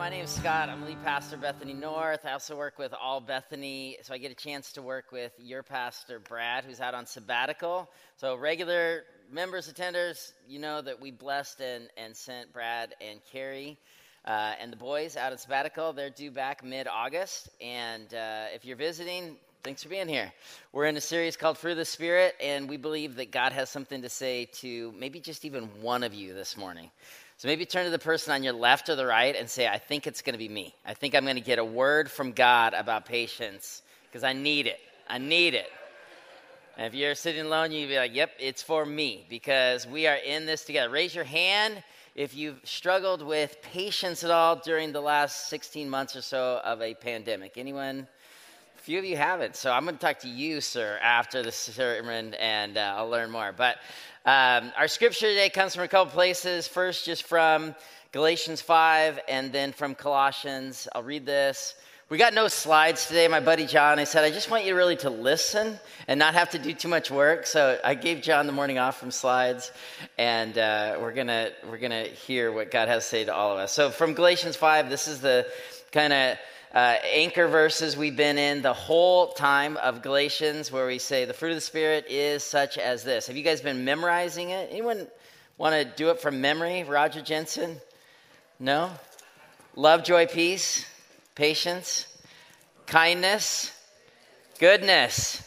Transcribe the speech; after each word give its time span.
My 0.00 0.08
name 0.08 0.24
is 0.24 0.30
Scott. 0.30 0.70
I'm 0.70 0.86
lead 0.86 1.04
pastor 1.04 1.36
Bethany 1.36 1.74
North. 1.74 2.24
I 2.24 2.32
also 2.32 2.56
work 2.56 2.78
with 2.78 2.94
All 2.94 3.20
Bethany, 3.20 3.98
so 4.00 4.14
I 4.14 4.16
get 4.16 4.32
a 4.32 4.34
chance 4.34 4.72
to 4.72 4.80
work 4.80 5.12
with 5.12 5.32
your 5.38 5.62
pastor 5.62 6.18
Brad, 6.18 6.64
who's 6.64 6.80
out 6.80 6.94
on 6.94 7.04
sabbatical. 7.04 7.86
So 8.16 8.34
regular 8.34 9.02
members, 9.30 9.70
attenders, 9.70 10.32
you 10.48 10.58
know 10.58 10.80
that 10.80 11.02
we 11.02 11.10
blessed 11.10 11.60
and, 11.60 11.90
and 11.98 12.16
sent 12.16 12.50
Brad 12.50 12.94
and 13.02 13.20
Carrie 13.30 13.76
uh, 14.24 14.54
and 14.58 14.72
the 14.72 14.78
boys 14.78 15.18
out 15.18 15.32
on 15.32 15.38
sabbatical. 15.38 15.92
They're 15.92 16.08
due 16.08 16.30
back 16.30 16.64
mid-August, 16.64 17.50
and 17.60 18.14
uh, 18.14 18.46
if 18.54 18.64
you're 18.64 18.78
visiting, 18.78 19.36
thanks 19.62 19.82
for 19.82 19.90
being 19.90 20.08
here. 20.08 20.32
We're 20.72 20.86
in 20.86 20.96
a 20.96 21.02
series 21.02 21.36
called 21.36 21.58
Fruit 21.58 21.72
of 21.72 21.76
the 21.76 21.84
Spirit, 21.84 22.36
and 22.42 22.70
we 22.70 22.78
believe 22.78 23.16
that 23.16 23.32
God 23.32 23.52
has 23.52 23.68
something 23.68 24.00
to 24.00 24.08
say 24.08 24.46
to 24.60 24.92
maybe 24.92 25.20
just 25.20 25.44
even 25.44 25.64
one 25.82 26.04
of 26.04 26.14
you 26.14 26.32
this 26.32 26.56
morning. 26.56 26.90
So 27.40 27.48
maybe 27.48 27.64
turn 27.64 27.86
to 27.86 27.90
the 27.90 27.98
person 27.98 28.34
on 28.34 28.42
your 28.42 28.52
left 28.52 28.90
or 28.90 28.96
the 28.96 29.06
right 29.06 29.34
and 29.34 29.48
say, 29.48 29.66
I 29.66 29.78
think 29.78 30.06
it's 30.06 30.20
going 30.20 30.34
to 30.34 30.38
be 30.38 30.50
me. 30.50 30.74
I 30.84 30.92
think 30.92 31.14
I'm 31.14 31.24
going 31.24 31.36
to 31.36 31.40
get 31.40 31.58
a 31.58 31.64
word 31.64 32.10
from 32.10 32.32
God 32.32 32.74
about 32.74 33.06
patience 33.06 33.80
because 34.04 34.24
I 34.24 34.34
need 34.34 34.66
it. 34.66 34.78
I 35.08 35.16
need 35.16 35.54
it. 35.54 35.72
And 36.76 36.86
if 36.86 36.92
you're 36.92 37.14
sitting 37.14 37.46
alone, 37.46 37.72
you'd 37.72 37.88
be 37.88 37.96
like, 37.96 38.14
yep, 38.14 38.32
it's 38.38 38.62
for 38.62 38.84
me 38.84 39.24
because 39.30 39.86
we 39.86 40.06
are 40.06 40.16
in 40.16 40.44
this 40.44 40.64
together. 40.66 40.90
Raise 40.90 41.14
your 41.14 41.24
hand 41.24 41.82
if 42.14 42.34
you've 42.34 42.60
struggled 42.64 43.22
with 43.22 43.56
patience 43.62 44.22
at 44.22 44.30
all 44.30 44.56
during 44.56 44.92
the 44.92 45.00
last 45.00 45.48
16 45.48 45.88
months 45.88 46.14
or 46.16 46.20
so 46.20 46.60
of 46.62 46.82
a 46.82 46.92
pandemic. 46.92 47.56
Anyone? 47.56 48.06
A 48.76 48.82
few 48.82 48.98
of 48.98 49.04
you 49.06 49.16
haven't. 49.16 49.56
So 49.56 49.72
I'm 49.72 49.84
going 49.84 49.94
to 49.94 50.00
talk 50.00 50.18
to 50.20 50.28
you, 50.28 50.60
sir, 50.60 50.98
after 51.02 51.42
the 51.42 51.52
sermon 51.52 52.34
and 52.34 52.76
uh, 52.76 52.96
I'll 52.98 53.08
learn 53.08 53.30
more. 53.30 53.54
But 53.56 53.78
um, 54.26 54.70
our 54.76 54.86
scripture 54.86 55.28
today 55.28 55.48
comes 55.48 55.74
from 55.74 55.84
a 55.84 55.88
couple 55.88 56.12
places. 56.12 56.68
First, 56.68 57.06
just 57.06 57.22
from 57.22 57.74
Galatians 58.12 58.60
5, 58.60 59.18
and 59.28 59.50
then 59.50 59.72
from 59.72 59.94
Colossians. 59.94 60.86
I'll 60.94 61.02
read 61.02 61.24
this. 61.24 61.74
We 62.10 62.18
got 62.18 62.34
no 62.34 62.48
slides 62.48 63.06
today. 63.06 63.28
My 63.28 63.40
buddy 63.40 63.64
John, 63.64 63.98
I 63.98 64.04
said, 64.04 64.24
I 64.24 64.30
just 64.30 64.50
want 64.50 64.66
you 64.66 64.76
really 64.76 64.96
to 64.96 65.08
listen 65.08 65.78
and 66.06 66.18
not 66.18 66.34
have 66.34 66.50
to 66.50 66.58
do 66.58 66.74
too 66.74 66.88
much 66.88 67.10
work. 67.10 67.46
So 67.46 67.78
I 67.82 67.94
gave 67.94 68.20
John 68.20 68.46
the 68.46 68.52
morning 68.52 68.78
off 68.78 69.00
from 69.00 69.10
slides, 69.10 69.72
and 70.18 70.58
uh, 70.58 70.98
we're 71.00 71.14
gonna 71.14 71.52
we're 71.70 71.78
gonna 71.78 72.02
hear 72.02 72.52
what 72.52 72.70
God 72.70 72.88
has 72.88 73.04
to 73.04 73.08
say 73.08 73.24
to 73.24 73.34
all 73.34 73.52
of 73.52 73.58
us. 73.58 73.72
So 73.72 73.88
from 73.88 74.12
Galatians 74.12 74.56
5, 74.56 74.90
this 74.90 75.08
is 75.08 75.22
the 75.22 75.46
kind 75.92 76.12
of 76.12 76.36
uh, 76.74 76.96
anchor 77.04 77.48
verses 77.48 77.96
we've 77.96 78.16
been 78.16 78.38
in 78.38 78.62
the 78.62 78.72
whole 78.72 79.32
time 79.32 79.76
of 79.78 80.02
Galatians, 80.02 80.70
where 80.70 80.86
we 80.86 80.98
say 80.98 81.24
the 81.24 81.34
fruit 81.34 81.50
of 81.50 81.56
the 81.56 81.60
Spirit 81.60 82.06
is 82.08 82.44
such 82.44 82.78
as 82.78 83.02
this. 83.02 83.26
Have 83.26 83.36
you 83.36 83.42
guys 83.42 83.60
been 83.60 83.84
memorizing 83.84 84.50
it? 84.50 84.68
Anyone 84.70 85.08
want 85.58 85.74
to 85.74 85.84
do 85.84 86.10
it 86.10 86.20
from 86.20 86.40
memory? 86.40 86.84
Roger 86.84 87.22
Jensen? 87.22 87.80
No? 88.60 88.90
Love, 89.74 90.04
joy, 90.04 90.26
peace, 90.26 90.86
patience, 91.34 92.06
kindness, 92.86 93.72
goodness, 94.58 95.42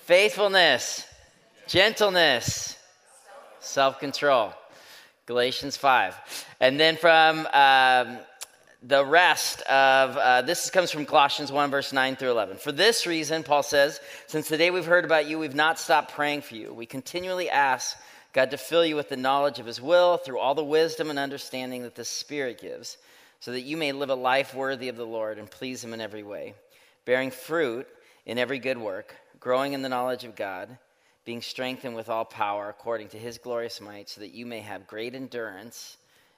faithfulness, 0.00 1.06
gentleness, 1.68 2.76
self 3.60 4.00
control. 4.00 4.52
Galatians 5.26 5.76
5. 5.76 6.16
And 6.58 6.80
then 6.80 6.96
from 6.96 7.46
um, 7.52 8.18
the 8.82 9.04
rest 9.04 9.60
of 9.62 10.16
uh, 10.16 10.42
this 10.42 10.70
comes 10.70 10.90
from 10.90 11.04
Colossians 11.04 11.50
1, 11.50 11.70
verse 11.70 11.92
9 11.92 12.14
through 12.16 12.30
11. 12.30 12.58
For 12.58 12.70
this 12.70 13.06
reason, 13.06 13.42
Paul 13.42 13.64
says, 13.64 14.00
since 14.28 14.48
the 14.48 14.56
day 14.56 14.70
we've 14.70 14.84
heard 14.84 15.04
about 15.04 15.26
you, 15.26 15.38
we've 15.38 15.54
not 15.54 15.80
stopped 15.80 16.12
praying 16.12 16.42
for 16.42 16.54
you. 16.54 16.72
We 16.72 16.86
continually 16.86 17.50
ask 17.50 17.96
God 18.32 18.52
to 18.52 18.56
fill 18.56 18.86
you 18.86 18.94
with 18.94 19.08
the 19.08 19.16
knowledge 19.16 19.58
of 19.58 19.66
his 19.66 19.80
will 19.80 20.16
through 20.16 20.38
all 20.38 20.54
the 20.54 20.62
wisdom 20.62 21.10
and 21.10 21.18
understanding 21.18 21.82
that 21.82 21.96
the 21.96 22.04
Spirit 22.04 22.60
gives, 22.60 22.98
so 23.40 23.50
that 23.50 23.62
you 23.62 23.76
may 23.76 23.90
live 23.90 24.10
a 24.10 24.14
life 24.14 24.54
worthy 24.54 24.88
of 24.88 24.96
the 24.96 25.06
Lord 25.06 25.38
and 25.38 25.50
please 25.50 25.82
him 25.82 25.92
in 25.92 26.00
every 26.00 26.22
way, 26.22 26.54
bearing 27.04 27.32
fruit 27.32 27.88
in 28.26 28.38
every 28.38 28.60
good 28.60 28.78
work, 28.78 29.16
growing 29.40 29.72
in 29.72 29.82
the 29.82 29.88
knowledge 29.88 30.22
of 30.22 30.36
God, 30.36 30.78
being 31.24 31.42
strengthened 31.42 31.96
with 31.96 32.08
all 32.08 32.24
power 32.24 32.68
according 32.68 33.08
to 33.08 33.18
his 33.18 33.38
glorious 33.38 33.80
might, 33.80 34.08
so 34.08 34.20
that 34.20 34.34
you 34.34 34.46
may 34.46 34.60
have 34.60 34.86
great 34.86 35.16
endurance 35.16 35.96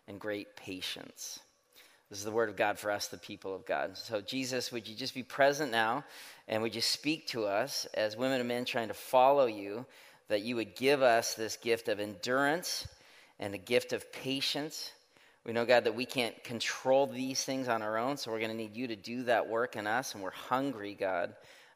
and 0.08 0.18
great 0.18 0.56
patience 0.56 1.40
this 2.10 2.18
is 2.18 2.24
the 2.24 2.32
word 2.32 2.48
of 2.48 2.56
God 2.56 2.76
for 2.76 2.90
us, 2.90 3.06
the 3.06 3.16
people 3.16 3.54
of 3.54 3.64
God. 3.64 3.96
So, 3.96 4.20
Jesus, 4.20 4.72
would 4.72 4.88
you 4.88 4.96
just 4.96 5.14
be 5.14 5.22
present 5.22 5.70
now 5.70 6.04
and 6.48 6.60
would 6.60 6.74
you 6.74 6.80
speak 6.80 7.28
to 7.28 7.44
us 7.44 7.86
as 7.94 8.16
women 8.16 8.40
and 8.40 8.48
men 8.48 8.64
trying 8.64 8.88
to 8.88 8.94
follow 8.94 9.46
you, 9.46 9.86
that 10.26 10.42
you 10.42 10.56
would 10.56 10.74
give 10.74 11.02
us 11.02 11.34
this 11.34 11.56
gift 11.56 11.88
of 11.88 12.00
endurance 12.00 12.88
and 13.38 13.54
the 13.54 13.58
gift 13.58 13.92
of 13.92 14.12
patience. 14.12 14.90
We 15.44 15.52
know, 15.52 15.64
God, 15.64 15.84
that 15.84 15.94
we 15.94 16.04
can't 16.04 16.42
control 16.42 17.06
these 17.06 17.44
things 17.44 17.68
on 17.68 17.80
our 17.80 17.96
own, 17.96 18.16
so 18.16 18.32
we're 18.32 18.40
going 18.40 18.50
to 18.50 18.56
need 18.56 18.76
you 18.76 18.88
to 18.88 18.96
do 18.96 19.22
that 19.24 19.48
work 19.48 19.76
in 19.76 19.86
us, 19.86 20.14
and 20.14 20.22
we're 20.22 20.30
hungry, 20.32 20.96
God, 20.98 21.34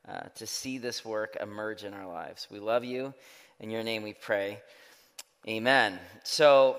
uh, 0.09 0.21
to 0.35 0.47
see 0.47 0.79
this 0.79 1.05
work 1.05 1.37
emerge 1.41 1.85
in 1.85 1.95
our 1.95 2.07
lives. 2.07 2.49
We 2.51 2.59
love 2.59 2.85
you. 2.85 3.15
In 3.61 3.71
your 3.71 3.85
name 3.85 4.03
we 4.03 4.13
pray. 4.13 4.61
Amen. 5.49 5.99
So, 6.25 6.77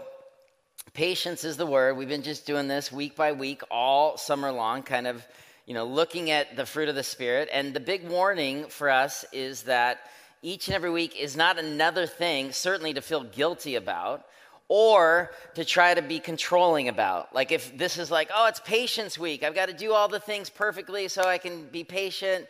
Patience 0.94 1.44
is 1.44 1.58
the 1.58 1.66
word. 1.66 1.98
We've 1.98 2.08
been 2.08 2.22
just 2.22 2.46
doing 2.46 2.68
this 2.68 2.92
week 2.92 3.16
by 3.16 3.34
week 3.34 3.62
all 3.70 4.18
summer 4.18 4.52
long, 4.52 4.82
kind 4.82 5.08
of, 5.08 5.26
you 5.66 5.74
know, 5.74 5.86
looking 5.86 6.32
at 6.32 6.56
the 6.56 6.66
fruit 6.66 6.88
of 6.88 6.96
the 6.96 7.04
Spirit. 7.04 7.50
And 7.52 7.74
the 7.74 7.82
big 7.82 8.08
warning 8.08 8.68
for 8.68 8.90
us 8.90 9.26
is 9.34 9.64
that 9.64 10.00
each 10.42 10.68
and 10.68 10.76
every 10.76 10.92
week 10.92 11.20
is 11.20 11.36
not 11.36 11.60
another 11.60 12.06
thing, 12.06 12.54
certainly 12.54 12.94
to 12.94 13.02
feel 13.02 13.24
guilty 13.24 13.76
about 13.76 14.26
or 14.68 15.32
to 15.56 15.66
try 15.66 15.94
to 15.94 16.02
be 16.02 16.20
controlling 16.20 16.88
about. 16.88 17.36
Like 17.36 17.52
if 17.52 17.78
this 17.78 17.98
is 17.98 18.10
like, 18.10 18.30
oh, 18.34 18.48
it's 18.48 18.62
patience 18.62 19.20
week, 19.20 19.44
I've 19.44 19.56
got 19.56 19.68
to 19.68 19.74
do 19.74 19.92
all 19.92 20.08
the 20.08 20.20
things 20.20 20.50
perfectly 20.50 21.08
so 21.08 21.24
I 21.24 21.40
can 21.40 21.66
be 21.66 21.84
patient 21.84 22.48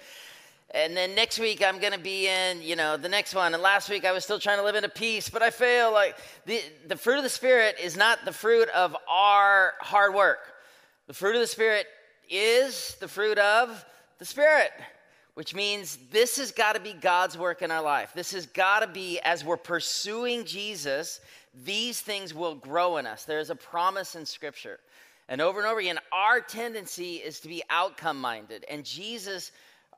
and 0.73 0.95
then 0.95 1.15
next 1.15 1.39
week 1.39 1.63
i'm 1.63 1.79
going 1.79 1.93
to 1.93 1.99
be 1.99 2.27
in 2.27 2.61
you 2.61 2.75
know 2.75 2.97
the 2.97 3.09
next 3.09 3.35
one. 3.35 3.53
And 3.53 3.61
last 3.61 3.89
week 3.89 4.05
i 4.05 4.11
was 4.11 4.23
still 4.23 4.39
trying 4.39 4.57
to 4.57 4.63
live 4.63 4.75
in 4.75 4.83
a 4.83 4.89
peace 4.89 5.29
but 5.29 5.41
i 5.41 5.49
fail 5.49 5.91
like 5.91 6.17
the, 6.45 6.61
the 6.87 6.95
fruit 6.95 7.17
of 7.17 7.23
the 7.23 7.29
spirit 7.29 7.75
is 7.81 7.95
not 7.95 8.19
the 8.25 8.31
fruit 8.31 8.69
of 8.69 8.95
our 9.09 9.73
hard 9.79 10.13
work. 10.13 10.39
The 11.07 11.13
fruit 11.13 11.35
of 11.35 11.41
the 11.41 11.47
spirit 11.47 11.85
is 12.29 12.95
the 12.99 13.07
fruit 13.07 13.37
of 13.37 13.85
the 14.17 14.25
spirit 14.25 14.71
which 15.35 15.53
means 15.53 15.97
this 16.11 16.37
has 16.37 16.51
got 16.51 16.75
to 16.75 16.81
be 16.81 16.93
god's 16.93 17.37
work 17.37 17.61
in 17.61 17.69
our 17.69 17.81
life. 17.81 18.13
This 18.15 18.31
has 18.31 18.45
got 18.45 18.79
to 18.79 18.87
be 18.87 19.19
as 19.19 19.43
we're 19.43 19.57
pursuing 19.57 20.45
jesus 20.45 21.19
these 21.63 22.01
things 22.01 22.33
will 22.33 22.55
grow 22.55 22.97
in 22.97 23.05
us. 23.05 23.23
There's 23.23 23.49
a 23.49 23.55
promise 23.55 24.15
in 24.15 24.25
scripture. 24.25 24.79
And 25.29 25.41
over 25.41 25.59
and 25.59 25.67
over 25.67 25.79
again 25.79 25.99
our 26.11 26.39
tendency 26.39 27.15
is 27.15 27.39
to 27.41 27.47
be 27.47 27.63
outcome 27.69 28.19
minded 28.19 28.65
and 28.69 28.85
jesus 28.85 29.51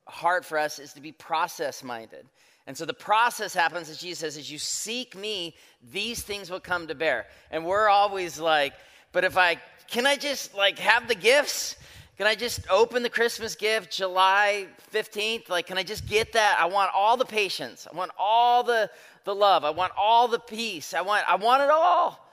heart 0.08 0.46
for 0.46 0.58
us 0.58 0.80
is 0.80 0.94
to 0.94 1.02
be 1.02 1.12
process 1.12 1.84
minded. 1.84 2.26
And 2.68 2.76
so 2.78 2.86
the 2.86 2.94
process 2.94 3.54
happens 3.54 3.90
as 3.90 3.98
Jesus 3.98 4.20
says, 4.20 4.38
as 4.38 4.52
you 4.52 4.60
seek 4.60 5.16
me, 5.16 5.56
these 5.92 6.22
things 6.22 6.50
will 6.50 6.60
come 6.60 6.88
to 6.88 6.96
bear. 6.96 7.28
And 7.50 7.66
we're 7.66 7.88
always 7.88 8.40
like, 8.40 8.74
but 9.14 9.24
if 9.24 9.38
I, 9.38 9.58
can 9.88 10.06
I 10.06 10.18
just 10.18 10.54
like 10.54 10.78
have 10.80 11.08
the 11.08 11.16
gifts? 11.16 11.78
Can 12.18 12.28
I 12.28 12.36
just 12.36 12.70
open 12.70 13.04
the 13.04 13.10
Christmas 13.10 13.56
gift 13.56 13.96
July 13.96 14.68
15th? 14.92 15.50
Like, 15.50 15.68
can 15.68 15.78
I 15.78 15.84
just 15.84 16.08
get 16.08 16.34
that? 16.34 16.58
I 16.60 16.66
want 16.66 16.92
all 16.94 17.16
the 17.16 17.26
patience. 17.26 17.88
I 17.92 17.96
want 17.96 18.12
all 18.20 18.64
the, 18.64 18.90
the 19.24 19.34
love. 19.34 19.64
I 19.64 19.70
want 19.70 19.94
all 19.98 20.28
the 20.28 20.40
peace. 20.40 20.94
I 20.94 21.02
want, 21.02 21.24
I 21.30 21.36
want 21.36 21.64
it 21.64 21.70
all. 21.70 22.28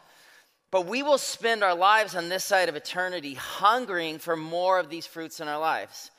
But 0.73 0.87
we 0.87 1.05
will 1.05 1.19
spend 1.19 1.63
our 1.63 1.77
lives 1.77 2.17
on 2.17 2.29
this 2.29 2.43
side 2.43 2.69
of 2.69 2.75
eternity 2.75 3.35
hungering 3.35 4.19
for 4.19 4.37
more 4.37 4.81
of 4.81 4.91
these 4.91 5.07
fruits 5.07 5.39
in 5.39 5.47
our 5.47 5.61
lives 5.61 6.11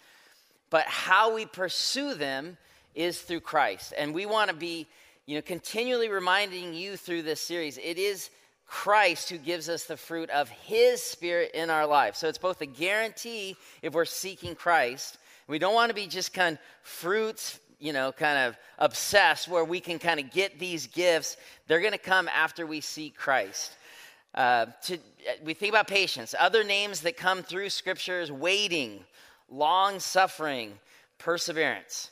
but 0.75 0.87
how 0.87 1.33
we 1.33 1.45
pursue 1.45 2.15
them 2.15 2.57
is 2.95 3.21
through 3.21 3.39
Christ. 3.39 3.93
And 3.97 4.13
we 4.13 4.25
want 4.25 4.49
to 4.49 4.55
be, 4.57 4.87
you 5.25 5.35
know, 5.35 5.41
continually 5.41 6.09
reminding 6.09 6.73
you 6.73 6.97
through 6.97 7.21
this 7.21 7.39
series, 7.39 7.77
it 7.77 7.97
is 7.97 8.29
Christ 8.67 9.29
who 9.29 9.37
gives 9.37 9.69
us 9.69 9.85
the 9.85 9.95
fruit 9.95 10.29
of 10.31 10.49
his 10.49 11.01
spirit 11.01 11.51
in 11.53 11.69
our 11.69 11.87
life. 11.87 12.17
So 12.17 12.27
it's 12.27 12.37
both 12.37 12.59
a 12.59 12.65
guarantee 12.65 13.55
if 13.81 13.93
we're 13.93 14.03
seeking 14.03 14.53
Christ. 14.53 15.17
We 15.47 15.59
don't 15.59 15.75
want 15.75 15.91
to 15.91 15.95
be 15.95 16.07
just 16.07 16.33
kind 16.33 16.57
of 16.57 16.61
fruits, 16.83 17.57
you 17.79 17.93
know, 17.93 18.11
kind 18.11 18.37
of 18.37 18.57
obsessed 18.77 19.47
where 19.47 19.63
we 19.63 19.79
can 19.79 19.97
kind 19.97 20.19
of 20.19 20.29
get 20.29 20.59
these 20.59 20.87
gifts. 20.87 21.37
They're 21.67 21.79
going 21.79 21.93
to 21.93 21.97
come 21.97 22.27
after 22.27 22.67
we 22.67 22.81
seek 22.81 23.15
Christ. 23.15 23.71
Uh, 24.33 24.65
to, 24.83 24.97
we 25.41 25.53
think 25.53 25.71
about 25.71 25.87
patience. 25.87 26.35
Other 26.37 26.65
names 26.65 26.99
that 27.01 27.15
come 27.15 27.43
through 27.43 27.69
Scripture 27.69 28.19
is 28.19 28.29
waiting, 28.29 29.05
long 29.49 29.99
suffering, 29.99 30.73
perseverance. 31.17 32.11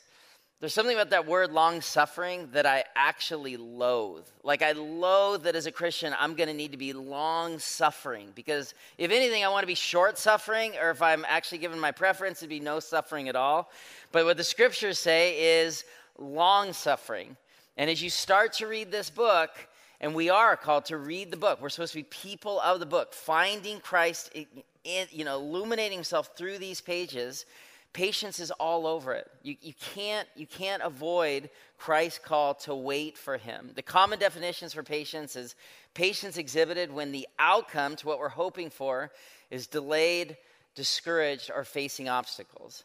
There's 0.60 0.72
something 0.72 0.96
about 0.96 1.10
that 1.10 1.26
word 1.26 1.52
long 1.52 1.82
suffering 1.82 2.48
that 2.52 2.64
I 2.64 2.84
actually 2.96 3.58
loathe. 3.58 4.24
Like, 4.42 4.62
I 4.62 4.72
loathe 4.72 5.42
that 5.42 5.56
as 5.56 5.66
a 5.66 5.72
Christian, 5.72 6.14
I'm 6.18 6.34
going 6.34 6.48
to 6.48 6.54
need 6.54 6.72
to 6.72 6.78
be 6.78 6.94
long 6.94 7.58
suffering 7.58 8.28
because 8.34 8.72
if 8.96 9.10
anything, 9.10 9.44
I 9.44 9.48
want 9.48 9.62
to 9.64 9.66
be 9.66 9.74
short 9.74 10.16
suffering, 10.16 10.72
or 10.80 10.90
if 10.90 11.02
I'm 11.02 11.26
actually 11.28 11.58
given 11.58 11.78
my 11.78 11.90
preference, 11.90 12.38
it'd 12.38 12.48
be 12.48 12.60
no 12.60 12.80
suffering 12.80 13.28
at 13.28 13.36
all. 13.36 13.70
But 14.10 14.24
what 14.24 14.38
the 14.38 14.44
scriptures 14.44 14.98
say 14.98 15.60
is 15.60 15.84
long 16.18 16.72
suffering. 16.72 17.36
And 17.76 17.90
as 17.90 18.02
you 18.02 18.08
start 18.08 18.54
to 18.54 18.66
read 18.66 18.90
this 18.90 19.10
book, 19.10 19.50
And 20.00 20.14
we 20.14 20.28
are 20.28 20.56
called 20.56 20.86
to 20.86 20.98
read 20.98 21.30
the 21.30 21.36
book. 21.36 21.60
We're 21.60 21.68
supposed 21.68 21.92
to 21.92 21.98
be 21.98 22.04
people 22.04 22.60
of 22.60 22.80
the 22.80 22.86
book, 22.86 23.14
finding 23.14 23.80
Christ, 23.80 24.36
you 24.84 25.24
know, 25.24 25.36
illuminating 25.36 25.98
himself 25.98 26.30
through 26.36 26.58
these 26.58 26.80
pages. 26.80 27.46
Patience 27.92 28.40
is 28.40 28.50
all 28.50 28.86
over 28.86 29.12
it. 29.12 29.30
You, 29.42 29.56
you, 29.62 29.72
can't, 29.94 30.28
you 30.34 30.46
can't 30.46 30.82
avoid 30.82 31.48
Christ's 31.78 32.18
call 32.18 32.54
to 32.54 32.74
wait 32.74 33.16
for 33.16 33.36
him. 33.36 33.70
The 33.74 33.82
common 33.82 34.18
definitions 34.18 34.74
for 34.74 34.82
patience 34.82 35.36
is 35.36 35.54
patience 35.94 36.36
exhibited 36.36 36.92
when 36.92 37.12
the 37.12 37.28
outcome 37.38 37.94
to 37.96 38.06
what 38.06 38.18
we're 38.18 38.28
hoping 38.28 38.68
for 38.68 39.12
is 39.50 39.68
delayed, 39.68 40.36
discouraged, 40.74 41.52
or 41.54 41.62
facing 41.62 42.08
obstacles. 42.08 42.82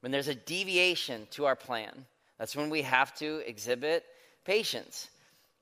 When 0.00 0.12
there's 0.12 0.28
a 0.28 0.34
deviation 0.34 1.26
to 1.32 1.46
our 1.46 1.56
plan, 1.56 2.06
that's 2.38 2.54
when 2.54 2.70
we 2.70 2.82
have 2.82 3.14
to 3.16 3.42
exhibit 3.46 4.04
patience. 4.44 5.08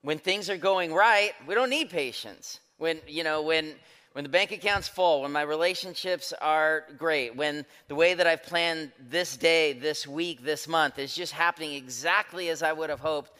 When 0.02 0.18
things 0.18 0.50
are 0.50 0.56
going 0.56 0.92
right, 0.92 1.32
we 1.46 1.54
don't 1.54 1.70
need 1.70 1.90
patience. 1.90 2.60
When, 2.78 3.00
you 3.06 3.24
know, 3.24 3.42
when 3.42 3.74
when 4.12 4.24
the 4.24 4.30
bank 4.30 4.52
account's 4.52 4.88
full, 4.88 5.22
when 5.22 5.32
my 5.32 5.42
relationships 5.42 6.34
are 6.42 6.84
great, 6.98 7.34
when 7.34 7.64
the 7.88 7.94
way 7.94 8.12
that 8.12 8.26
I've 8.26 8.42
planned 8.42 8.92
this 9.08 9.38
day, 9.38 9.72
this 9.72 10.06
week, 10.06 10.42
this 10.42 10.68
month 10.68 10.98
is 10.98 11.14
just 11.14 11.32
happening 11.32 11.72
exactly 11.72 12.50
as 12.50 12.62
I 12.62 12.74
would 12.74 12.90
have 12.90 13.00
hoped, 13.00 13.32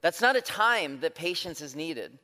that's 0.00 0.20
not 0.20 0.34
a 0.34 0.40
time 0.40 0.98
that 1.00 1.14
patience 1.14 1.60
is 1.60 1.76
needed. 1.76 2.18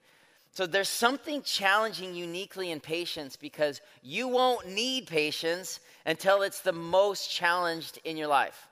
So 0.53 0.67
there's 0.67 0.89
something 0.89 1.43
challenging 1.43 2.15
uniquely 2.15 2.73
in 2.73 2.81
patience 2.81 3.37
because 3.37 3.81
you 4.03 4.29
won't 4.29 4.69
need 4.69 5.07
patience 5.07 5.81
until 6.05 6.43
it's 6.43 6.61
the 6.61 6.73
most 6.73 7.31
challenged 7.31 8.01
in 8.05 8.17
your 8.17 8.29
life. 8.29 8.69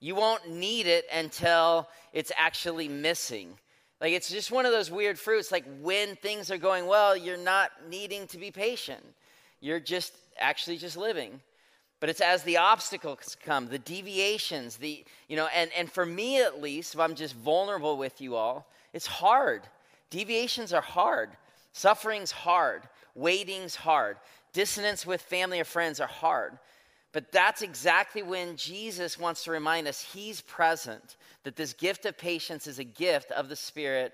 You 0.00 0.14
won't 0.14 0.50
need 0.50 0.86
it 0.86 1.04
until 1.12 1.86
it's 2.14 2.32
actually 2.36 2.88
missing. 2.88 3.58
Like 4.00 4.12
it's 4.12 4.30
just 4.30 4.50
one 4.50 4.66
of 4.66 4.72
those 4.72 4.90
weird 4.90 5.18
fruits. 5.18 5.52
Like 5.52 5.64
when 5.80 6.16
things 6.16 6.50
are 6.50 6.58
going 6.58 6.86
well, 6.86 7.16
you're 7.16 7.36
not 7.36 7.70
needing 7.88 8.26
to 8.28 8.38
be 8.38 8.50
patient. 8.50 9.04
You're 9.60 9.80
just 9.80 10.14
actually 10.38 10.78
just 10.78 10.96
living. 10.96 11.40
But 12.00 12.08
it's 12.08 12.22
as 12.22 12.42
the 12.42 12.56
obstacles 12.56 13.36
come, 13.44 13.68
the 13.68 13.78
deviations, 13.78 14.76
the, 14.76 15.04
you 15.28 15.36
know, 15.36 15.48
and, 15.54 15.70
and 15.76 15.92
for 15.92 16.06
me 16.06 16.42
at 16.42 16.62
least, 16.62 16.94
if 16.94 17.00
I'm 17.00 17.14
just 17.14 17.34
vulnerable 17.34 17.98
with 17.98 18.22
you 18.22 18.36
all, 18.36 18.66
it's 18.94 19.06
hard. 19.06 19.62
Deviations 20.08 20.72
are 20.72 20.80
hard. 20.80 21.30
Suffering's 21.72 22.30
hard. 22.30 22.82
Waiting's 23.14 23.76
hard. 23.76 24.16
Dissonance 24.54 25.04
with 25.04 25.20
family 25.20 25.60
or 25.60 25.64
friends 25.64 26.00
are 26.00 26.06
hard. 26.06 26.58
But 27.12 27.32
that's 27.32 27.62
exactly 27.62 28.22
when 28.22 28.56
Jesus 28.56 29.18
wants 29.18 29.44
to 29.44 29.50
remind 29.50 29.88
us 29.88 30.00
he's 30.00 30.40
present, 30.40 31.16
that 31.42 31.56
this 31.56 31.72
gift 31.72 32.06
of 32.06 32.16
patience 32.16 32.66
is 32.66 32.78
a 32.78 32.84
gift 32.84 33.32
of 33.32 33.48
the 33.48 33.56
Spirit 33.56 34.12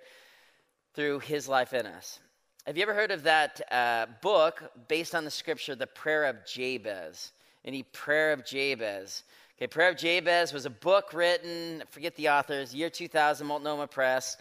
through 0.95 1.19
his 1.19 1.49
life 1.49 1.75
in 1.75 1.87
us. 1.87 2.19
Have 2.67 2.77
you 2.77 2.83
ever 2.83 2.95
heard 2.95 3.11
of 3.11 3.23
that 3.25 3.61
uh, 3.71 4.07
book 4.23 4.63
based 4.89 5.15
on 5.15 5.25
the 5.25 5.31
scripture, 5.31 5.75
The 5.75 5.87
Prayer 5.87 6.25
of 6.25 6.45
Jabez? 6.47 7.33
Any 7.65 7.83
Prayer 7.83 8.33
of 8.33 8.45
Jabez? 8.45 9.25
Okay, 9.59 9.67
Prayer 9.67 9.91
of 9.91 9.97
Jabez 9.97 10.53
was 10.53 10.67
a 10.67 10.71
book 10.71 11.13
written, 11.13 11.83
forget 11.91 12.17
the 12.17 12.31
authors, 12.31 12.75
year 12.75 12.91
2000, 12.91 13.47
Multnomah 13.47 13.87
Press. 13.87 14.37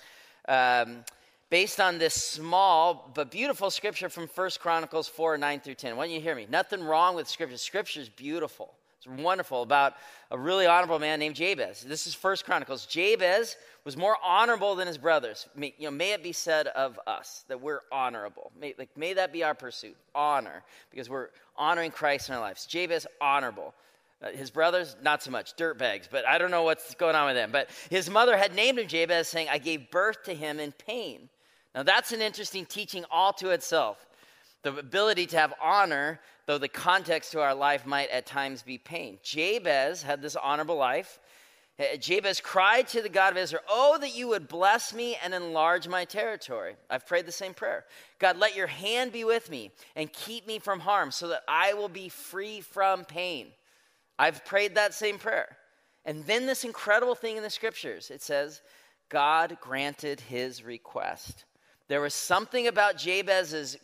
Um, 0.47 1.03
based 1.49 1.79
on 1.79 1.97
this 1.97 2.13
small 2.13 3.11
but 3.13 3.31
beautiful 3.31 3.69
scripture 3.69 4.09
from 4.09 4.27
First 4.27 4.59
Chronicles 4.59 5.07
4 5.07 5.37
9 5.37 5.59
through 5.59 5.75
10. 5.75 5.95
Why 5.95 6.05
don't 6.05 6.15
you 6.15 6.21
hear 6.21 6.35
me? 6.35 6.47
Nothing 6.49 6.83
wrong 6.83 7.15
with 7.15 7.27
scripture. 7.27 7.57
Scripture 7.57 8.01
is 8.01 8.09
beautiful. 8.09 8.73
It's 8.97 9.21
wonderful 9.21 9.61
about 9.61 9.93
a 10.31 10.37
really 10.37 10.65
honorable 10.65 10.97
man 10.97 11.19
named 11.19 11.35
Jabez. 11.35 11.81
This 11.81 12.07
is 12.07 12.15
First 12.15 12.45
Chronicles. 12.45 12.87
Jabez 12.87 13.55
was 13.83 13.95
more 13.95 14.17
honorable 14.23 14.73
than 14.75 14.87
his 14.87 14.97
brothers. 14.97 15.47
May, 15.55 15.75
you 15.77 15.85
know, 15.85 15.91
may 15.91 16.13
it 16.13 16.23
be 16.23 16.31
said 16.31 16.67
of 16.67 16.99
us 17.05 17.45
that 17.47 17.61
we're 17.61 17.81
honorable. 17.91 18.51
May, 18.59 18.73
like, 18.79 18.89
may 18.97 19.13
that 19.13 19.31
be 19.31 19.43
our 19.43 19.53
pursuit, 19.53 19.95
honor, 20.15 20.63
because 20.89 21.07
we're 21.07 21.29
honoring 21.55 21.91
Christ 21.91 22.29
in 22.29 22.35
our 22.35 22.41
lives. 22.41 22.65
Jabez, 22.65 23.05
honorable. 23.21 23.75
Uh, 24.23 24.29
his 24.29 24.49
brothers, 24.49 24.95
not 25.03 25.21
so 25.21 25.29
much, 25.29 25.55
dirtbags, 25.55 26.07
but 26.09 26.25
I 26.25 26.39
don't 26.39 26.49
know 26.49 26.63
what's 26.63 26.95
going 26.95 27.15
on 27.15 27.27
with 27.27 27.35
them. 27.35 27.51
But 27.51 27.69
his 27.91 28.09
mother 28.09 28.35
had 28.35 28.55
named 28.55 28.79
him 28.79 28.87
Jabez, 28.87 29.27
saying, 29.27 29.49
I 29.51 29.59
gave 29.59 29.91
birth 29.91 30.23
to 30.23 30.33
him 30.33 30.59
in 30.59 30.71
pain. 30.71 31.29
Now, 31.75 31.83
that's 31.83 32.13
an 32.13 32.21
interesting 32.21 32.65
teaching 32.65 33.03
all 33.11 33.33
to 33.33 33.49
itself. 33.49 34.07
The 34.63 34.77
ability 34.77 35.27
to 35.27 35.37
have 35.37 35.53
honor, 35.61 36.21
though 36.45 36.57
the 36.57 36.69
context 36.69 37.33
to 37.33 37.41
our 37.41 37.53
life 37.53 37.85
might 37.85 38.09
at 38.09 38.25
times 38.25 38.63
be 38.63 38.77
pain. 38.77 39.19
Jabez 39.21 40.01
had 40.01 40.21
this 40.21 40.37
honorable 40.37 40.77
life. 40.77 41.19
Uh, 41.77 41.97
Jabez 41.97 42.39
cried 42.39 42.87
to 42.87 43.01
the 43.01 43.09
God 43.09 43.33
of 43.33 43.37
Israel, 43.37 43.61
Oh, 43.69 43.97
that 43.99 44.15
you 44.15 44.29
would 44.29 44.47
bless 44.47 44.93
me 44.93 45.17
and 45.21 45.33
enlarge 45.33 45.89
my 45.89 46.05
territory. 46.05 46.77
I've 46.89 47.05
prayed 47.05 47.25
the 47.25 47.33
same 47.33 47.53
prayer. 47.53 47.83
God, 48.17 48.37
let 48.37 48.55
your 48.55 48.67
hand 48.67 49.11
be 49.11 49.25
with 49.25 49.49
me 49.49 49.71
and 49.97 50.11
keep 50.11 50.47
me 50.47 50.59
from 50.59 50.79
harm 50.79 51.11
so 51.11 51.27
that 51.27 51.43
I 51.47 51.73
will 51.73 51.89
be 51.89 52.07
free 52.07 52.61
from 52.61 53.03
pain. 53.03 53.47
I've 54.17 54.45
prayed 54.45 54.75
that 54.75 54.93
same 54.93 55.19
prayer. 55.19 55.57
And 56.05 56.23
then 56.23 56.45
this 56.45 56.63
incredible 56.63 57.15
thing 57.15 57.35
in 57.35 57.43
the 57.43 57.49
scriptures 57.49 58.09
it 58.09 58.21
says, 58.21 58.61
God 59.09 59.57
granted 59.59 60.21
his 60.21 60.63
request. 60.63 61.43
There 61.87 62.01
was 62.01 62.13
something 62.13 62.67
about 62.67 62.97
Jabez's 62.97 63.77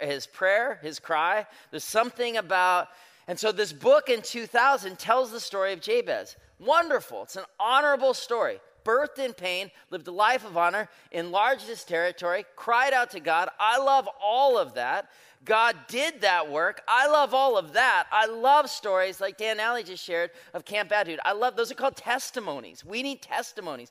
his 0.00 0.26
prayer, 0.26 0.78
his 0.82 0.98
cry. 0.98 1.46
There's 1.70 1.84
something 1.84 2.36
about, 2.36 2.88
and 3.28 3.38
so 3.38 3.52
this 3.52 3.72
book 3.72 4.08
in 4.08 4.22
2000 4.22 4.98
tells 4.98 5.30
the 5.30 5.40
story 5.40 5.72
of 5.72 5.80
Jabez. 5.80 6.36
Wonderful. 6.58 7.24
It's 7.24 7.36
an 7.36 7.44
honorable 7.60 8.14
story. 8.14 8.60
Birthed 8.84 9.18
in 9.18 9.32
pain, 9.32 9.70
lived 9.90 10.06
a 10.06 10.12
life 10.12 10.44
of 10.44 10.56
honor, 10.56 10.88
enlarged 11.10 11.66
his 11.66 11.82
territory, 11.82 12.44
cried 12.54 12.92
out 12.92 13.10
to 13.10 13.20
God. 13.20 13.48
I 13.58 13.78
love 13.78 14.08
all 14.22 14.58
of 14.58 14.74
that. 14.74 15.08
God 15.44 15.76
did 15.88 16.20
that 16.22 16.50
work. 16.50 16.82
I 16.88 17.08
love 17.08 17.34
all 17.34 17.58
of 17.58 17.72
that. 17.74 18.06
I 18.12 18.26
love 18.26 18.70
stories 18.70 19.20
like 19.20 19.36
Dan 19.36 19.60
Alley 19.60 19.82
just 19.82 20.02
shared 20.02 20.30
of 20.54 20.64
Camp 20.64 20.88
Bad 20.88 21.06
Dude. 21.06 21.20
I 21.24 21.32
love 21.32 21.56
those 21.56 21.70
are 21.70 21.74
called 21.74 21.96
testimonies. 21.96 22.84
We 22.84 23.02
need 23.02 23.22
testimonies 23.22 23.90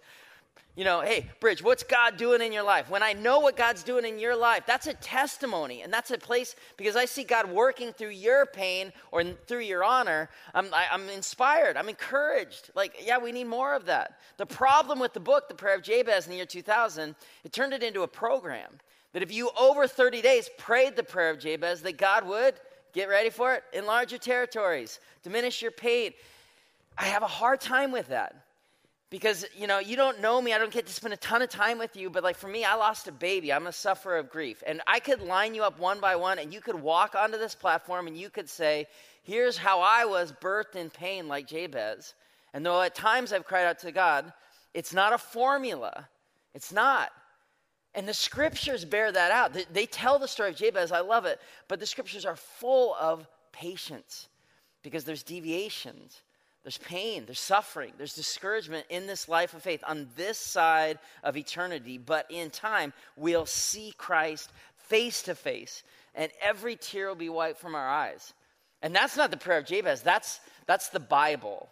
you 0.76 0.84
know, 0.84 1.00
hey, 1.00 1.30
Bridge, 1.40 1.64
what's 1.64 1.84
God 1.84 2.18
doing 2.18 2.42
in 2.42 2.52
your 2.52 2.64
life? 2.64 2.90
When 2.90 3.02
I 3.02 3.14
know 3.14 3.40
what 3.40 3.56
God's 3.56 3.82
doing 3.82 4.04
in 4.04 4.20
your 4.20 4.36
life, 4.36 4.64
that's 4.68 4.88
a 4.88 4.94
testimony. 4.94 5.84
And 5.84 5.94
that's 5.94 6.12
a 6.12 6.18
place 6.18 6.56
because 6.76 6.98
I 6.98 7.06
see 7.06 7.24
God 7.24 7.50
working 7.50 7.94
through 7.94 8.10
your 8.10 8.46
pain 8.46 8.92
or 9.12 9.24
through 9.24 9.62
your 9.62 9.86
honor. 9.86 10.30
I'm, 10.54 10.74
I, 10.74 10.88
i 10.92 10.94
am 10.94 11.08
inspired. 11.08 11.78
I'm 11.78 11.88
encouraged. 11.88 12.72
Like, 12.76 12.98
yeah, 13.06 13.18
we 13.18 13.32
need 13.32 13.46
more 13.46 13.74
of 13.74 13.86
that. 13.86 14.20
The 14.36 14.46
problem 14.46 15.00
with 15.00 15.14
the 15.14 15.20
book, 15.22 15.48
The 15.48 15.56
Prayer 15.56 15.76
of 15.76 15.82
Jabez 15.82 16.26
in 16.26 16.32
the 16.32 16.38
year 16.38 16.46
2000, 16.46 17.16
it 17.46 17.54
turned 17.54 17.74
it 17.74 17.82
into 17.82 18.02
a 18.02 18.08
program. 18.08 18.72
That 19.14 19.24
if 19.24 19.34
you 19.34 19.52
over 19.58 19.88
30 19.88 20.22
days 20.22 20.50
prayed 20.58 20.98
the 20.98 21.04
prayer 21.04 21.30
of 21.30 21.40
Jabez, 21.40 21.82
that 21.84 21.98
God 21.98 22.28
would, 22.28 22.56
get 22.92 23.08
ready 23.08 23.30
for 23.30 23.54
it, 23.54 23.64
enlarge 23.72 24.12
your 24.12 24.20
territories, 24.20 25.00
diminish 25.24 25.62
your 25.62 25.72
pain. 25.72 26.12
I 26.98 27.06
have 27.06 27.24
a 27.24 27.28
hard 27.28 27.62
time 27.62 27.94
with 27.94 28.10
that 28.10 28.45
because 29.10 29.46
you 29.56 29.68
know 29.68 29.80
you 29.80 29.96
don't 29.96 30.20
know 30.20 30.42
me 30.42 30.54
i 30.54 30.58
don't 30.58 30.72
get 30.72 30.86
to 30.88 30.94
spend 30.94 31.14
a 31.14 31.18
ton 31.18 31.42
of 31.42 31.50
time 31.50 31.78
with 31.78 31.96
you 31.96 32.10
but 32.10 32.24
like 32.24 32.38
for 32.38 32.48
me 32.48 32.64
i 32.64 32.76
lost 32.76 33.08
a 33.08 33.12
baby. 33.12 33.54
I'm 33.54 33.68
a 33.68 33.72
sufferer 33.72 34.18
of 34.18 34.30
grief. 34.30 34.64
And 34.66 34.82
i 34.88 35.00
could 35.00 35.22
line 35.22 35.56
you 35.56 35.64
up 35.64 35.80
one 35.80 36.00
by 36.00 36.16
one 36.16 36.40
and 36.40 36.54
you 36.54 36.62
could 36.62 36.76
walk 36.76 37.16
onto 37.16 37.38
this 37.38 37.56
platform 37.56 38.08
and 38.08 38.18
you 38.18 38.30
could 38.30 38.50
say 38.50 38.88
here's 39.24 39.58
how 39.58 39.80
i 39.82 40.06
was 40.06 40.32
birthed 40.32 40.76
in 40.76 40.90
pain 40.90 41.28
like 41.28 41.48
jabez. 41.48 42.14
And 42.54 42.66
though 42.66 42.82
at 42.82 42.96
times 42.96 43.32
i've 43.34 43.46
cried 43.46 43.66
out 43.66 43.80
to 43.80 43.92
god 43.92 44.34
it's 44.76 44.94
not 44.94 45.14
a 45.14 45.18
formula. 45.18 46.10
It's 46.54 46.74
not. 46.74 47.10
And 47.96 48.06
the 48.06 48.14
scriptures 48.14 48.84
bear 48.84 49.10
that 49.10 49.32
out. 49.32 49.54
They, 49.54 49.64
they 49.72 49.86
tell 49.86 50.20
the 50.20 50.28
story 50.28 50.50
of 50.50 50.58
jabez. 50.58 50.92
I 50.92 51.00
love 51.00 51.24
it. 51.26 51.40
But 51.70 51.80
the 51.80 51.86
scriptures 51.86 52.26
are 52.26 52.36
full 52.36 52.94
of 53.00 53.26
patience 53.54 54.28
because 54.84 55.06
there's 55.06 55.24
deviations 55.24 56.22
there's 56.66 56.80
pain, 56.80 57.26
there's 57.26 57.40
suffering, 57.40 57.94
there's 57.96 58.16
discouragement 58.16 58.88
in 58.90 59.06
this 59.06 59.30
life 59.30 59.54
of 59.54 59.62
faith 59.62 59.84
on 59.88 60.08
this 60.18 60.40
side 60.40 60.98
of 61.24 61.38
eternity, 61.38 62.00
but 62.00 62.26
in 62.32 62.50
time, 62.50 62.92
we'll 63.16 63.46
see 63.46 63.94
Christ 64.00 64.50
face 64.76 65.22
to 65.24 65.36
face, 65.36 65.84
and 66.16 66.32
every 66.42 66.76
tear 66.76 67.08
will 67.08 67.16
be 67.16 67.30
wiped 67.30 67.60
from 67.60 67.76
our 67.76 67.88
eyes. 67.88 68.34
And 68.82 68.96
that's 68.96 69.16
not 69.16 69.30
the 69.30 69.38
prayer 69.38 69.60
of 69.60 69.68
Jabez, 69.68 70.02
that's, 70.02 70.40
that's 70.66 70.90
the 70.90 71.00
Bible. 71.00 71.70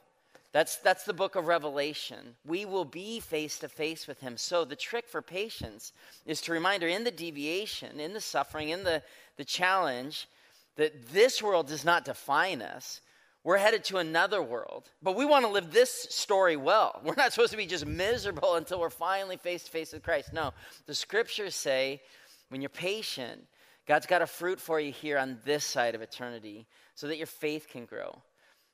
That's, 0.52 0.78
that's 0.78 1.06
the 1.06 1.14
book 1.14 1.36
of 1.36 1.48
Revelation. 1.48 2.36
We 2.46 2.66
will 2.66 2.86
be 2.86 3.20
face 3.20 3.58
to 3.60 3.68
face 3.68 4.06
with 4.06 4.20
him. 4.20 4.38
So, 4.38 4.64
the 4.64 4.76
trick 4.76 5.08
for 5.08 5.24
patience 5.24 5.94
is 6.28 6.42
to 6.42 6.52
remind 6.52 6.84
her 6.84 6.90
in 6.90 7.04
the 7.04 7.10
deviation, 7.10 8.00
in 8.00 8.14
the 8.14 8.22
suffering, 8.22 8.70
in 8.70 8.84
the, 8.84 9.02
the 9.38 9.46
challenge, 9.46 10.28
that 10.76 11.08
this 11.10 11.42
world 11.42 11.68
does 11.68 11.84
not 11.84 12.06
define 12.06 12.62
us. 12.62 13.02
We're 13.44 13.58
headed 13.58 13.84
to 13.86 13.98
another 13.98 14.42
world. 14.42 14.90
But 15.02 15.16
we 15.16 15.26
want 15.26 15.46
to 15.46 15.52
live 15.52 15.72
this 15.72 15.92
story 16.10 16.56
well. 16.56 17.02
We're 17.04 17.16
not 17.16 17.34
supposed 17.34 17.52
to 17.52 17.58
be 17.58 17.66
just 17.66 17.86
miserable 17.86 18.56
until 18.56 18.80
we're 18.80 18.90
finally 18.90 19.38
face 19.38 19.64
to 19.66 19.72
face 19.72 19.92
with 19.92 20.04
Christ. 20.04 20.32
No, 20.32 20.54
the 20.86 20.96
scriptures 20.96 21.54
say 21.54 22.02
when 22.50 22.62
you're 22.62 22.70
patient, 22.70 23.44
God's 23.86 24.06
got 24.06 24.22
a 24.22 24.28
fruit 24.28 24.60
for 24.62 24.80
you 24.80 24.92
here 24.94 25.18
on 25.18 25.40
this 25.44 25.66
side 25.66 25.94
of 25.94 26.02
eternity 26.02 26.66
so 26.96 27.08
that 27.08 27.18
your 27.18 27.28
faith 27.28 27.68
can 27.68 27.86
grow. 27.86 28.16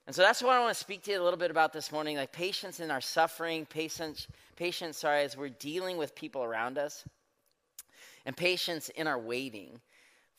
And 0.06 0.16
so 0.16 0.22
that's 0.22 0.42
what 0.42 0.54
I 0.54 0.60
want 0.60 0.74
to 0.74 0.80
speak 0.80 1.04
to 1.04 1.12
you 1.12 1.22
a 1.22 1.24
little 1.24 1.40
bit 1.40 1.52
about 1.52 1.74
this 1.74 1.92
morning 1.92 2.18
like 2.18 2.32
patience 2.32 2.80
in 2.80 2.92
our 2.92 3.02
suffering, 3.02 3.66
patience, 3.66 4.28
patience, 4.56 4.98
sorry, 4.98 5.24
as 5.24 5.36
we're 5.38 5.50
dealing 5.50 5.98
with 5.98 6.16
people 6.16 6.44
around 6.44 6.78
us. 6.78 7.06
and 8.26 8.36
patience 8.36 8.90
in 8.90 9.08
our 9.08 9.18
waiting 9.18 9.80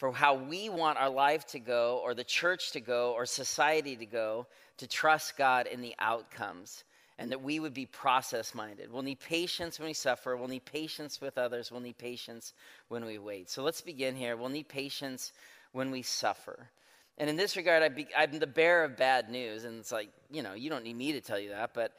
for 0.00 0.11
how 0.14 0.35
we 0.35 0.71
want 0.71 0.97
our 0.97 1.11
life 1.11 1.45
to 1.49 1.59
go, 1.59 2.00
or 2.02 2.14
the 2.14 2.25
church 2.25 2.73
to 2.73 2.80
go, 2.80 3.12
or 3.12 3.26
society 3.26 3.97
to 3.97 4.07
go, 4.07 4.47
to 4.78 4.87
trust 4.87 5.37
God 5.37 5.66
in 5.66 5.83
the 5.83 5.95
outcomes 5.99 6.85
and 7.19 7.30
that 7.30 7.42
we 7.42 7.61
would 7.61 7.75
be 7.75 7.85
process 7.85 8.54
minded. 8.54 8.90
We'll 8.90 9.02
need 9.02 9.21
patience 9.21 9.78
when 9.78 9.88
we 9.88 9.92
suffer. 9.92 10.38
We'll 10.38 10.49
need 10.49 10.64
patience 10.64 11.21
with 11.21 11.37
others. 11.37 11.71
We'll 11.71 11.83
need 11.83 11.99
patience 11.99 12.54
when 12.88 13.04
we 13.04 13.19
wait. 13.19 13.50
So 13.50 13.62
let's 13.62 13.83
begin 13.83 14.16
here. 14.16 14.38
We'll 14.38 14.49
need 14.49 14.69
patience 14.69 15.35
when 15.73 15.90
we 15.90 16.00
suffer. 16.00 16.71
And 17.19 17.28
in 17.28 17.37
this 17.37 17.59
regard, 17.59 17.83
I 17.83 18.23
am 18.23 18.38
the 18.38 18.47
bearer 18.47 18.85
of 18.85 18.97
bad 18.97 19.28
news. 19.28 19.64
And 19.64 19.80
it's 19.80 19.92
like, 19.92 20.09
you 20.30 20.42
know, 20.42 20.54
you 20.54 20.71
don't 20.71 20.83
need 20.83 20.97
me 20.97 21.12
to 21.12 21.21
tell 21.21 21.38
you 21.38 21.50
that, 21.50 21.75
but 21.75 21.92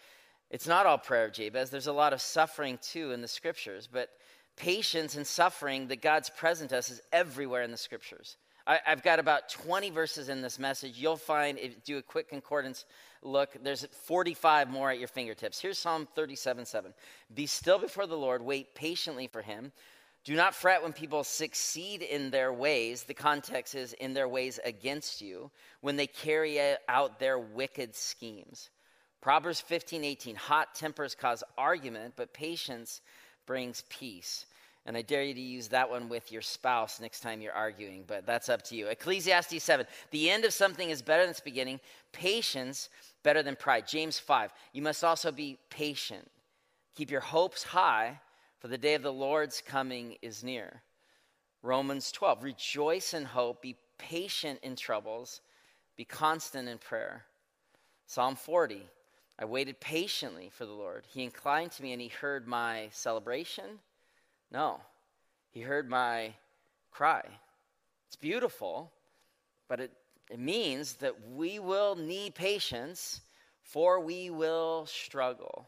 it's 0.50 0.68
not 0.68 0.88
all 0.88 0.98
prayer 0.98 1.26
of 1.26 1.34
Jabez. 1.34 1.70
There's 1.70 1.86
a 1.86 1.94
lot 1.94 2.14
of 2.14 2.22
suffering 2.22 2.80
too 2.82 3.12
in 3.12 3.22
the 3.22 3.28
scriptures. 3.28 3.88
But 3.92 4.10
patience 4.62 5.18
and 5.18 5.26
suffering 5.26 5.88
that 5.88 6.04
God's 6.04 6.30
present 6.30 6.72
us 6.72 6.92
is 6.92 7.02
everywhere 7.12 7.64
in 7.64 7.72
the 7.72 7.78
scriptures. 7.78 8.38
I, 8.68 8.80
have 8.84 9.02
got 9.02 9.18
about 9.18 9.50
20 9.50 9.90
verses 9.90 10.30
in 10.30 10.44
this 10.44 10.60
message. 10.60 11.00
You'll 11.00 11.18
find, 11.18 11.58
if 11.58 11.84
do 11.84 11.98
a 11.98 12.04
quick 12.04 12.30
concordance 12.30 12.86
look, 13.24 13.58
there's 13.64 13.88
45 14.04 14.70
more 14.70 14.92
at 14.92 15.00
your 15.00 15.08
fingertips. 15.08 15.60
Here's 15.60 15.80
Psalm 15.80 16.08
37 16.16 16.66
7. 16.66 16.94
Be 17.34 17.48
still 17.48 17.80
before 17.80 18.06
the 18.06 18.16
Lord, 18.16 18.44
wait 18.44 18.76
patiently 18.76 19.26
for 19.26 19.42
him. 19.42 19.72
Do 20.26 20.36
not 20.36 20.54
fret 20.54 20.84
when 20.84 20.94
people 20.94 21.24
succeed 21.24 22.04
in 22.04 22.30
their 22.30 22.54
ways. 22.54 23.02
The 23.02 23.16
context 23.16 23.74
is 23.74 23.94
in 23.94 24.14
their 24.14 24.28
ways 24.28 24.60
against 24.64 25.22
you, 25.24 25.50
when 25.82 25.96
they 25.96 26.06
carry 26.06 26.60
out 26.88 27.20
their 27.20 27.40
wicked 27.40 27.96
schemes. 27.96 28.70
Proverbs 29.22 29.60
15 29.60 30.04
18. 30.04 30.36
Hot 30.36 30.76
tempers 30.76 31.16
cause 31.16 31.44
argument, 31.58 32.14
but 32.16 32.32
patience 32.32 33.02
brings 33.48 33.84
peace. 33.90 34.46
And 34.86 34.98
I 34.98 35.04
dare 35.04 35.24
you 35.24 35.34
to 35.36 35.42
use 35.42 35.68
that 35.68 35.90
one 35.90 36.10
with 36.10 36.32
your 36.32 36.42
spouse 36.42 37.00
next 37.00 37.20
time 37.20 37.40
you're 37.40 37.54
arguing, 37.54 38.04
but 38.08 38.26
that's 38.26 38.50
up 38.50 38.64
to 38.64 38.76
you. 38.76 38.88
Ecclesiastes 38.88 39.64
7. 39.64 39.86
The 40.10 40.30
end 40.30 40.44
of 40.44 40.54
something 40.54 40.90
is 40.90 41.04
better 41.04 41.22
than 41.22 41.30
its 41.30 41.40
beginning. 41.40 41.80
Patience 42.12 42.90
better 43.22 43.44
than 43.44 43.56
pride. 43.56 43.88
James 43.88 44.18
5. 44.18 44.52
You 44.74 44.82
must 44.82 45.04
also 45.04 45.32
be 45.32 45.60
patient. 45.70 46.30
Keep 46.96 47.12
your 47.12 47.22
hopes 47.22 47.64
high, 47.64 48.20
for 48.60 48.68
the 48.68 48.78
day 48.78 48.96
of 48.96 49.04
the 49.04 49.14
Lord's 49.14 49.62
coming 49.66 50.18
is 50.22 50.44
near. 50.44 50.82
Romans 51.62 52.12
12. 52.12 52.44
Rejoice 52.44 53.14
in 53.14 53.24
hope. 53.24 53.62
Be 53.62 53.76
patient 54.00 54.60
in 54.64 54.76
troubles. 54.76 55.42
Be 55.96 56.06
constant 56.06 56.68
in 56.68 56.80
prayer. 56.80 57.24
Psalm 58.08 58.36
40. 58.36 58.82
I 59.38 59.46
waited 59.46 59.80
patiently 59.80 60.50
for 60.52 60.66
the 60.66 60.72
Lord. 60.72 61.06
He 61.08 61.24
inclined 61.24 61.72
to 61.74 61.84
me 61.84 61.94
and 61.94 62.02
he 62.02 62.08
heard 62.08 62.48
my 62.48 62.90
celebration 62.92 63.80
no, 64.52 64.80
he 65.52 65.62
heard 65.62 65.90
my 65.90 66.34
cry. 66.92 67.24
It's 68.08 68.16
beautiful, 68.16 68.92
but 69.68 69.80
it, 69.80 69.92
it 70.30 70.40
means 70.40 70.96
that 70.96 71.16
we 71.34 71.60
will 71.60 71.96
need 71.96 72.36
patience, 72.36 73.22
for 73.64 74.00
we 74.00 74.30
will 74.30 74.86
struggle. 74.86 75.68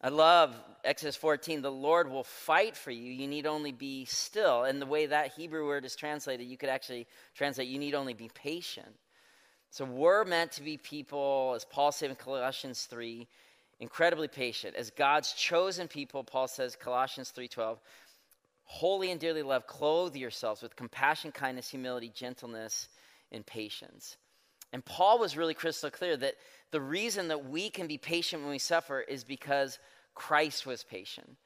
I 0.00 0.10
love 0.10 0.54
Exodus 0.84 1.16
14. 1.16 1.60
The 1.60 1.72
Lord 1.72 2.08
will 2.08 2.22
fight 2.22 2.76
for 2.76 2.92
you. 2.92 3.12
You 3.12 3.26
need 3.26 3.46
only 3.46 3.72
be 3.72 4.04
still. 4.04 4.62
And 4.62 4.80
the 4.80 4.86
way 4.86 5.06
that 5.06 5.32
Hebrew 5.32 5.66
word 5.66 5.84
is 5.84 5.96
translated, 5.96 6.46
you 6.46 6.56
could 6.56 6.68
actually 6.68 7.08
translate, 7.34 7.66
you 7.66 7.80
need 7.80 7.96
only 7.96 8.14
be 8.14 8.30
patient. 8.32 8.94
So 9.70 9.84
we're 9.84 10.24
meant 10.24 10.52
to 10.52 10.62
be 10.62 10.76
people, 10.76 11.52
as 11.56 11.64
Paul 11.64 11.90
said 11.90 12.10
in 12.10 12.16
Colossians 12.16 12.84
3, 12.84 13.26
incredibly 13.80 14.28
patient 14.28 14.74
as 14.76 14.90
god's 14.90 15.32
chosen 15.32 15.88
people 15.88 16.24
paul 16.24 16.48
says 16.48 16.76
colossians 16.76 17.32
3.12 17.36 17.78
holy 18.64 19.10
and 19.10 19.20
dearly 19.20 19.42
loved 19.42 19.66
clothe 19.66 20.16
yourselves 20.16 20.62
with 20.62 20.76
compassion 20.76 21.32
kindness 21.32 21.68
humility 21.68 22.10
gentleness 22.14 22.88
and 23.32 23.46
patience 23.46 24.16
and 24.72 24.84
paul 24.84 25.18
was 25.18 25.36
really 25.36 25.54
crystal 25.54 25.90
clear 25.90 26.16
that 26.16 26.34
the 26.70 26.80
reason 26.80 27.28
that 27.28 27.48
we 27.48 27.70
can 27.70 27.86
be 27.86 27.98
patient 27.98 28.42
when 28.42 28.50
we 28.50 28.58
suffer 28.58 29.00
is 29.00 29.24
because 29.24 29.78
christ 30.14 30.66
was 30.66 30.84
patient 30.84 31.36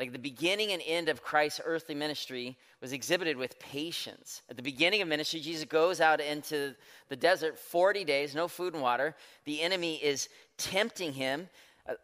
like 0.00 0.12
the 0.12 0.18
beginning 0.18 0.72
and 0.72 0.80
end 0.86 1.10
of 1.10 1.22
Christ's 1.22 1.60
earthly 1.62 1.94
ministry 1.94 2.56
was 2.80 2.94
exhibited 2.94 3.36
with 3.36 3.58
patience. 3.58 4.40
At 4.48 4.56
the 4.56 4.62
beginning 4.62 5.02
of 5.02 5.08
ministry, 5.08 5.40
Jesus 5.40 5.66
goes 5.66 6.00
out 6.00 6.22
into 6.22 6.74
the 7.10 7.16
desert 7.16 7.58
40 7.58 8.04
days, 8.04 8.34
no 8.34 8.48
food 8.48 8.72
and 8.72 8.82
water. 8.82 9.14
The 9.44 9.60
enemy 9.60 9.96
is 9.96 10.30
tempting 10.56 11.12
him. 11.12 11.50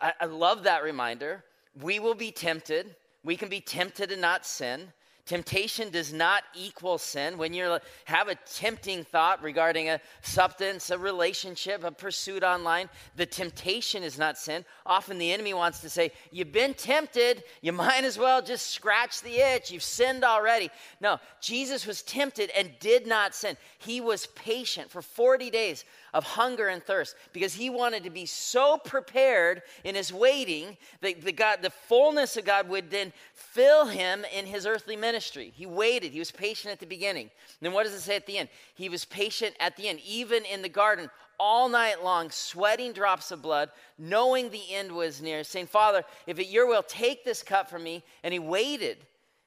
I, 0.00 0.12
I 0.21 0.25
love 0.26 0.64
that 0.64 0.83
reminder. 0.83 1.45
We 1.80 1.99
will 1.99 2.14
be 2.14 2.30
tempted. 2.30 2.95
We 3.25 3.37
can 3.37 3.49
be 3.49 3.61
tempted 3.61 4.11
to 4.11 4.16
not 4.16 4.47
sin. 4.47 4.92
Temptation 5.26 5.90
does 5.90 6.12
not 6.12 6.45
equal 6.54 6.99
sin. 6.99 7.37
When 7.37 7.52
you 7.52 7.78
have 8.04 8.28
a 8.28 8.37
tempting 8.54 9.02
thought 9.02 9.42
regarding 9.42 9.88
a 9.88 10.00
substance, 10.23 10.90
a 10.90 10.99
relationship, 10.99 11.83
a 11.83 11.90
pursuit 11.90 12.45
online, 12.45 12.88
the 13.16 13.26
temptation 13.26 14.04
is 14.04 14.21
not 14.21 14.38
sin. 14.38 14.64
Often 14.87 15.18
the 15.18 15.33
enemy 15.33 15.52
wants 15.52 15.80
to 15.80 15.90
say, 15.90 16.12
You've 16.30 16.52
been 16.52 16.75
tempted. 16.75 17.42
You 17.61 17.73
might 17.73 18.04
as 18.04 18.16
well 18.16 18.40
just 18.40 18.71
scratch 18.71 19.21
the 19.21 19.38
itch. 19.38 19.73
You've 19.73 19.83
sinned 19.83 20.23
already. 20.23 20.71
No, 21.00 21.18
Jesus 21.40 21.88
was 21.88 22.02
tempted 22.02 22.50
and 22.56 22.71
did 22.78 23.09
not 23.09 23.35
sin. 23.35 23.56
He 23.78 24.00
was 24.00 24.28
patient 24.28 24.92
for 24.92 25.02
40 25.02 25.50
days 25.50 25.85
of 26.16 26.25
hunger 26.25 26.68
and 26.68 26.82
thirst 26.82 27.14
because 27.35 27.52
he 27.52 27.68
wanted 27.68 28.02
to 28.02 28.08
be 28.08 28.25
so 28.25 28.78
prepared 28.78 29.61
in 29.85 29.94
his 29.94 30.11
waiting 30.11 30.78
that 31.02 31.20
the, 31.20 31.30
God, 31.30 31.58
the 31.61 31.68
fullness 31.68 32.38
of 32.38 32.46
God 32.46 32.70
would 32.70 32.90
then 32.90 33.12
fill 33.35 33.85
him 33.85 34.25
in 34.35 34.46
his 34.46 34.64
earthly 34.64 34.96
ministry. 34.96 35.52
He 35.54 35.66
waited. 35.66 36.12
He 36.12 36.18
was 36.18 36.30
patient 36.30 36.73
at 36.73 36.80
the 36.80 36.87
beginning. 36.87 37.25
And 37.25 37.61
then 37.61 37.73
what 37.75 37.85
does 37.85 37.92
it 37.92 38.00
say 38.00 38.16
at 38.16 38.26
the 38.26 38.38
end? 38.38 38.49
He 38.75 38.88
was 38.88 39.04
patient 39.04 39.54
at 39.61 39.76
the 39.76 39.88
end, 39.88 40.00
even 40.06 40.46
in 40.46 40.62
the 40.62 40.70
garden, 40.70 41.11
all 41.38 41.68
night 41.68 42.02
long, 42.02 42.30
sweating 42.30 42.94
drops 42.94 43.30
of 43.30 43.42
blood, 43.42 43.68
knowing 43.99 44.49
the 44.49 44.73
end 44.73 44.90
was 44.90 45.20
near, 45.20 45.44
saying, 45.44 45.66
Father, 45.66 46.02
if 46.26 46.38
it 46.38 46.46
your 46.46 46.66
will, 46.66 46.82
take 46.82 47.26
this 47.26 47.42
cup 47.42 47.68
from 47.68 47.82
me. 47.82 48.02
And 48.25 48.32
he 48.32 48.38
waited. 48.38 48.96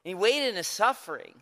And 0.04 0.10
he 0.10 0.14
waited 0.14 0.50
in 0.50 0.54
his 0.54 0.68
suffering. 0.68 1.34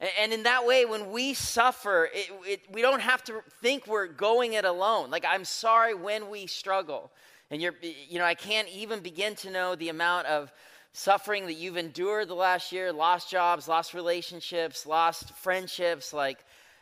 And 0.00 0.32
in 0.32 0.42
that 0.42 0.66
way, 0.66 0.84
when 0.84 1.12
we 1.12 1.34
suffer, 1.34 2.08
it, 2.12 2.30
it, 2.44 2.60
we 2.70 2.82
don't 2.82 3.00
have 3.00 3.22
to 3.24 3.42
think 3.62 3.86
we're 3.86 4.08
going 4.08 4.54
it 4.54 4.64
alone. 4.64 5.10
Like, 5.10 5.24
I'm 5.26 5.44
sorry 5.44 5.94
when 5.94 6.28
we 6.28 6.46
struggle. 6.46 7.12
And 7.50 7.62
you're, 7.62 7.74
you 8.08 8.18
know, 8.18 8.24
I 8.24 8.34
can't 8.34 8.68
even 8.68 9.00
begin 9.00 9.36
to 9.36 9.50
know 9.50 9.76
the 9.76 9.90
amount 9.90 10.26
of 10.26 10.52
suffering 10.92 11.46
that 11.46 11.54
you've 11.54 11.76
endured 11.76 12.28
the 12.28 12.34
last 12.34 12.72
year 12.72 12.92
lost 12.92 13.30
jobs, 13.30 13.68
lost 13.68 13.94
relationships, 13.94 14.84
lost 14.84 15.30
friendships. 15.36 16.12
Like, 16.12 16.38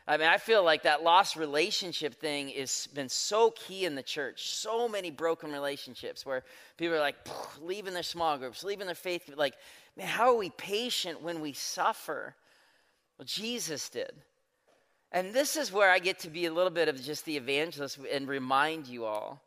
I 0.07 0.17
mean, 0.17 0.29
I 0.29 0.39
feel 0.39 0.65
like 0.65 0.83
that 0.83 1.03
lost 1.03 1.37
relationship 1.37 2.15
thing 2.15 2.49
has 2.51 2.89
been 2.89 3.09
so 3.09 3.53
key 3.53 3.85
in 3.85 3.95
the 3.95 4.03
church. 4.03 4.49
So 4.49 4.89
many 4.89 5.11
broken 5.11 5.53
relationships 5.53 6.27
where 6.27 6.43
people 6.77 6.97
are 6.97 7.01
like 7.01 7.17
leaving 7.61 7.95
their 7.95 8.03
small 8.03 8.37
groups, 8.39 8.65
leaving 8.65 8.87
their 8.87 8.95
faith. 8.95 9.31
Like, 9.37 9.55
man, 9.97 10.09
how 10.09 10.31
are 10.31 10.39
we 10.39 10.51
patient 10.51 11.23
when 11.23 11.41
we 11.41 11.53
suffer? 11.53 12.35
Well, 13.23 13.29
Jesus 13.29 13.89
did. 13.89 14.11
And 15.13 15.33
this 15.33 15.57
is 15.57 15.73
where 15.73 15.93
I 15.93 16.01
get 16.01 16.19
to 16.21 16.29
be 16.29 16.47
a 16.47 16.53
little 16.53 16.73
bit 16.73 16.89
of 16.89 17.01
just 17.01 17.25
the 17.25 17.37
evangelist 17.37 18.01
and 18.11 18.27
remind 18.27 18.89
you 18.89 19.05
all 19.05 19.41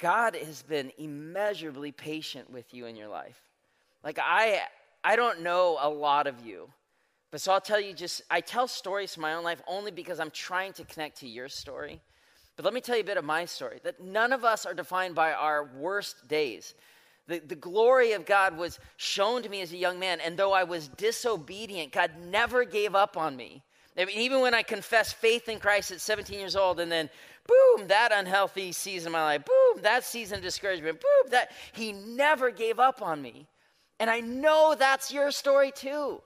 God 0.00 0.34
has 0.34 0.64
been 0.64 0.90
immeasurably 0.98 1.92
patient 1.92 2.50
with 2.50 2.74
you 2.74 2.86
in 2.86 2.96
your 2.96 3.06
life. 3.06 3.40
Like, 4.02 4.18
I, 4.20 4.62
I 5.04 5.14
don't 5.14 5.42
know 5.42 5.78
a 5.80 5.88
lot 5.88 6.26
of 6.26 6.44
you, 6.44 6.68
but 7.30 7.40
so 7.40 7.52
I'll 7.52 7.60
tell 7.60 7.80
you 7.80 7.94
just, 7.94 8.22
I 8.28 8.40
tell 8.40 8.66
stories 8.66 9.14
from 9.14 9.22
my 9.22 9.34
own 9.34 9.44
life 9.44 9.62
only 9.68 9.92
because 9.92 10.18
I'm 10.18 10.32
trying 10.32 10.72
to 10.72 10.84
connect 10.84 11.20
to 11.20 11.28
your 11.28 11.48
story. 11.48 12.00
But 12.56 12.64
let 12.64 12.74
me 12.74 12.80
tell 12.80 12.96
you 12.96 13.02
a 13.02 13.06
bit 13.06 13.18
of 13.18 13.24
my 13.24 13.44
story 13.44 13.78
that 13.84 14.02
none 14.02 14.32
of 14.32 14.44
us 14.44 14.66
are 14.66 14.74
defined 14.74 15.14
by 15.14 15.32
our 15.32 15.70
worst 15.78 16.26
days. 16.26 16.74
The, 17.26 17.38
the 17.38 17.54
glory 17.54 18.12
of 18.12 18.26
God 18.26 18.58
was 18.58 18.78
shown 18.96 19.42
to 19.42 19.48
me 19.48 19.62
as 19.62 19.72
a 19.72 19.76
young 19.76 19.98
man, 19.98 20.20
and 20.20 20.36
though 20.36 20.52
I 20.52 20.64
was 20.64 20.88
disobedient, 20.88 21.92
God 21.92 22.10
never 22.26 22.64
gave 22.64 22.94
up 22.94 23.16
on 23.16 23.34
me. 23.36 23.62
I 23.96 24.04
mean, 24.04 24.18
even 24.18 24.40
when 24.40 24.54
I 24.54 24.62
confessed 24.62 25.16
faith 25.16 25.48
in 25.48 25.58
Christ 25.58 25.90
at 25.90 26.00
17 26.00 26.38
years 26.38 26.56
old, 26.56 26.80
and 26.80 26.90
then 26.90 27.08
boom, 27.46 27.88
that 27.88 28.10
unhealthy 28.12 28.72
season 28.72 29.08
of 29.08 29.12
my 29.12 29.22
life, 29.22 29.44
boom, 29.44 29.82
that 29.82 30.04
season 30.04 30.38
of 30.38 30.42
discouragement, 30.42 31.00
boom, 31.00 31.30
that 31.30 31.52
He 31.72 31.92
never 31.92 32.50
gave 32.50 32.78
up 32.78 33.00
on 33.02 33.22
me. 33.22 33.46
And 34.00 34.10
I 34.10 34.20
know 34.20 34.74
that's 34.78 35.12
your 35.12 35.30
story 35.30 35.70
too. 35.70 36.20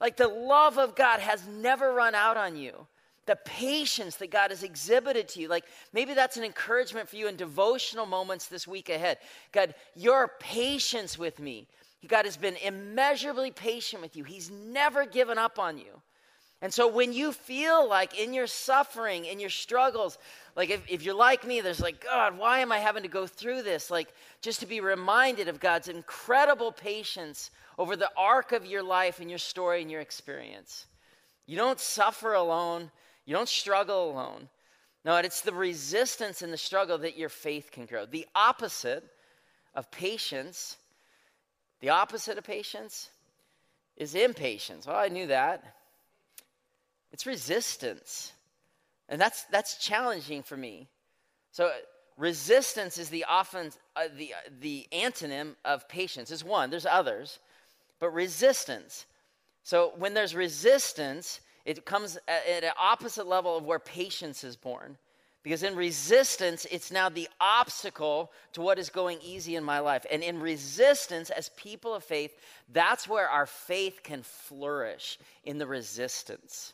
Like 0.00 0.16
the 0.16 0.28
love 0.28 0.78
of 0.78 0.94
God 0.94 1.20
has 1.20 1.46
never 1.48 1.92
run 1.92 2.14
out 2.14 2.36
on 2.36 2.56
you 2.56 2.86
the 3.28 3.36
patience 3.36 4.16
that 4.16 4.30
God 4.30 4.50
has 4.50 4.62
exhibited 4.62 5.28
to 5.28 5.40
you. 5.40 5.48
Like 5.48 5.66
maybe 5.92 6.14
that's 6.14 6.38
an 6.38 6.44
encouragement 6.44 7.10
for 7.10 7.16
you 7.16 7.28
in 7.28 7.36
devotional 7.36 8.06
moments 8.06 8.46
this 8.46 8.66
week 8.66 8.88
ahead. 8.88 9.18
God, 9.52 9.74
your 9.94 10.32
patience 10.40 11.18
with 11.18 11.38
me. 11.38 11.68
God 12.06 12.24
has 12.24 12.38
been 12.38 12.56
immeasurably 12.56 13.50
patient 13.50 14.00
with 14.00 14.16
you. 14.16 14.24
He's 14.24 14.50
never 14.50 15.04
given 15.04 15.36
up 15.36 15.58
on 15.58 15.76
you. 15.76 16.00
And 16.62 16.72
so 16.72 16.88
when 16.88 17.12
you 17.12 17.32
feel 17.32 17.86
like 17.86 18.18
in 18.18 18.32
your 18.32 18.46
suffering, 18.46 19.26
in 19.26 19.38
your 19.38 19.50
struggles, 19.50 20.16
like 20.56 20.70
if, 20.70 20.80
if 20.88 21.02
you're 21.02 21.14
like 21.14 21.46
me, 21.46 21.60
there's 21.60 21.80
like, 21.80 22.02
God, 22.02 22.38
why 22.38 22.60
am 22.60 22.72
I 22.72 22.78
having 22.78 23.02
to 23.02 23.08
go 23.10 23.26
through 23.26 23.62
this? 23.62 23.90
Like 23.90 24.08
just 24.40 24.60
to 24.60 24.66
be 24.66 24.80
reminded 24.80 25.48
of 25.48 25.60
God's 25.60 25.88
incredible 25.88 26.72
patience 26.72 27.50
over 27.76 27.94
the 27.94 28.10
arc 28.16 28.52
of 28.52 28.64
your 28.64 28.82
life 28.82 29.20
and 29.20 29.28
your 29.28 29.38
story 29.38 29.82
and 29.82 29.90
your 29.90 30.00
experience. 30.00 30.86
You 31.46 31.56
don't 31.56 31.78
suffer 31.78 32.32
alone, 32.34 32.90
you 33.28 33.34
don't 33.34 33.46
struggle 33.46 34.10
alone. 34.10 34.48
No, 35.04 35.16
it's 35.16 35.42
the 35.42 35.52
resistance 35.52 36.40
and 36.40 36.50
the 36.50 36.56
struggle 36.56 36.96
that 36.96 37.18
your 37.18 37.28
faith 37.28 37.70
can 37.70 37.84
grow. 37.84 38.06
The 38.06 38.26
opposite 38.34 39.04
of 39.74 39.90
patience, 39.90 40.78
the 41.80 41.90
opposite 41.90 42.38
of 42.38 42.44
patience 42.44 43.10
is 43.98 44.14
impatience. 44.14 44.86
Well, 44.86 44.96
I 44.96 45.08
knew 45.08 45.26
that. 45.26 45.62
It's 47.12 47.26
resistance. 47.26 48.32
And 49.10 49.20
that's, 49.20 49.44
that's 49.52 49.76
challenging 49.76 50.42
for 50.42 50.56
me. 50.56 50.88
So, 51.52 51.70
resistance 52.16 52.96
is 52.96 53.10
the 53.10 53.26
often 53.28 53.72
uh, 53.94 54.04
the, 54.16 54.32
uh, 54.32 54.50
the 54.60 54.86
antonym 54.90 55.54
of 55.66 55.86
patience, 55.86 56.30
is 56.30 56.44
one. 56.44 56.70
There's 56.70 56.86
others. 56.86 57.40
But 58.00 58.14
resistance. 58.14 59.04
So, 59.64 59.92
when 59.98 60.14
there's 60.14 60.34
resistance, 60.34 61.40
it 61.68 61.84
comes 61.84 62.18
at, 62.26 62.64
an 62.64 62.72
opposite 62.80 63.26
level 63.26 63.56
of 63.56 63.66
where 63.66 63.78
patience 63.78 64.42
is 64.42 64.56
born. 64.56 64.96
Because 65.42 65.62
in 65.62 65.76
resistance, 65.76 66.66
it's 66.70 66.90
now 66.90 67.10
the 67.10 67.28
obstacle 67.40 68.32
to 68.54 68.62
what 68.62 68.78
is 68.78 68.88
going 68.88 69.18
easy 69.22 69.54
in 69.54 69.62
my 69.62 69.78
life. 69.78 70.04
And 70.10 70.22
in 70.22 70.40
resistance, 70.40 71.30
as 71.30 71.50
people 71.50 71.94
of 71.94 72.02
faith, 72.02 72.34
that's 72.72 73.06
where 73.06 73.28
our 73.28 73.46
faith 73.46 74.00
can 74.02 74.22
flourish 74.22 75.18
in 75.44 75.58
the 75.58 75.66
resistance. 75.66 76.72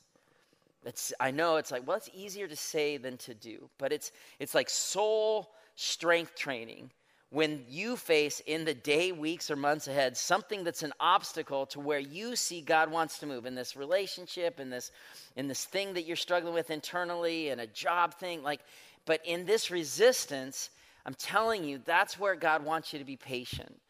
That's, 0.85 1.13
I 1.19 1.33
know 1.33 1.57
it's 1.57 1.73
like, 1.73 1.87
well, 1.87 1.97
it's 1.97 2.11
easier 2.15 2.47
to 2.47 2.57
say 2.57 2.97
than 2.97 3.17
to 3.19 3.35
do, 3.35 3.69
but 3.79 3.93
it's, 3.93 4.13
it's 4.39 4.55
like 4.55 4.71
soul 4.71 5.53
strength 5.75 6.37
training 6.37 6.91
when 7.35 7.65
you 7.69 7.97
face 7.97 8.41
in 8.47 8.65
the 8.65 8.75
day, 8.75 9.11
weeks, 9.11 9.51
or 9.51 9.57
months 9.57 9.89
ahead 9.89 10.17
something 10.17 10.63
that's 10.63 10.85
an 10.85 10.93
obstacle 11.01 11.67
to 11.67 11.81
where 11.81 11.99
you 11.99 12.37
see 12.37 12.61
God 12.61 12.93
wants 12.93 13.19
to 13.19 13.27
move 13.27 13.45
in 13.45 13.57
this 13.57 13.75
relationship, 13.75 14.61
in 14.61 14.71
this, 14.71 14.93
in 15.35 15.49
this 15.49 15.65
thing 15.65 15.95
that 15.95 16.05
you're 16.05 16.15
struggling 16.15 16.55
with 16.55 16.71
internally, 16.71 17.49
in 17.49 17.59
a 17.59 17.67
job 17.67 18.15
thing, 18.15 18.45
like, 18.45 18.61
but 19.05 19.21
in 19.27 19.47
this 19.47 19.73
resistance, 19.73 20.71
I'm 21.05 21.15
telling 21.15 21.65
you, 21.65 21.81
that's 21.85 22.21
where 22.21 22.37
God 22.37 22.65
wants 22.65 22.93
you 22.93 23.01
to 23.01 23.05
be 23.05 23.17
patient. 23.17 23.81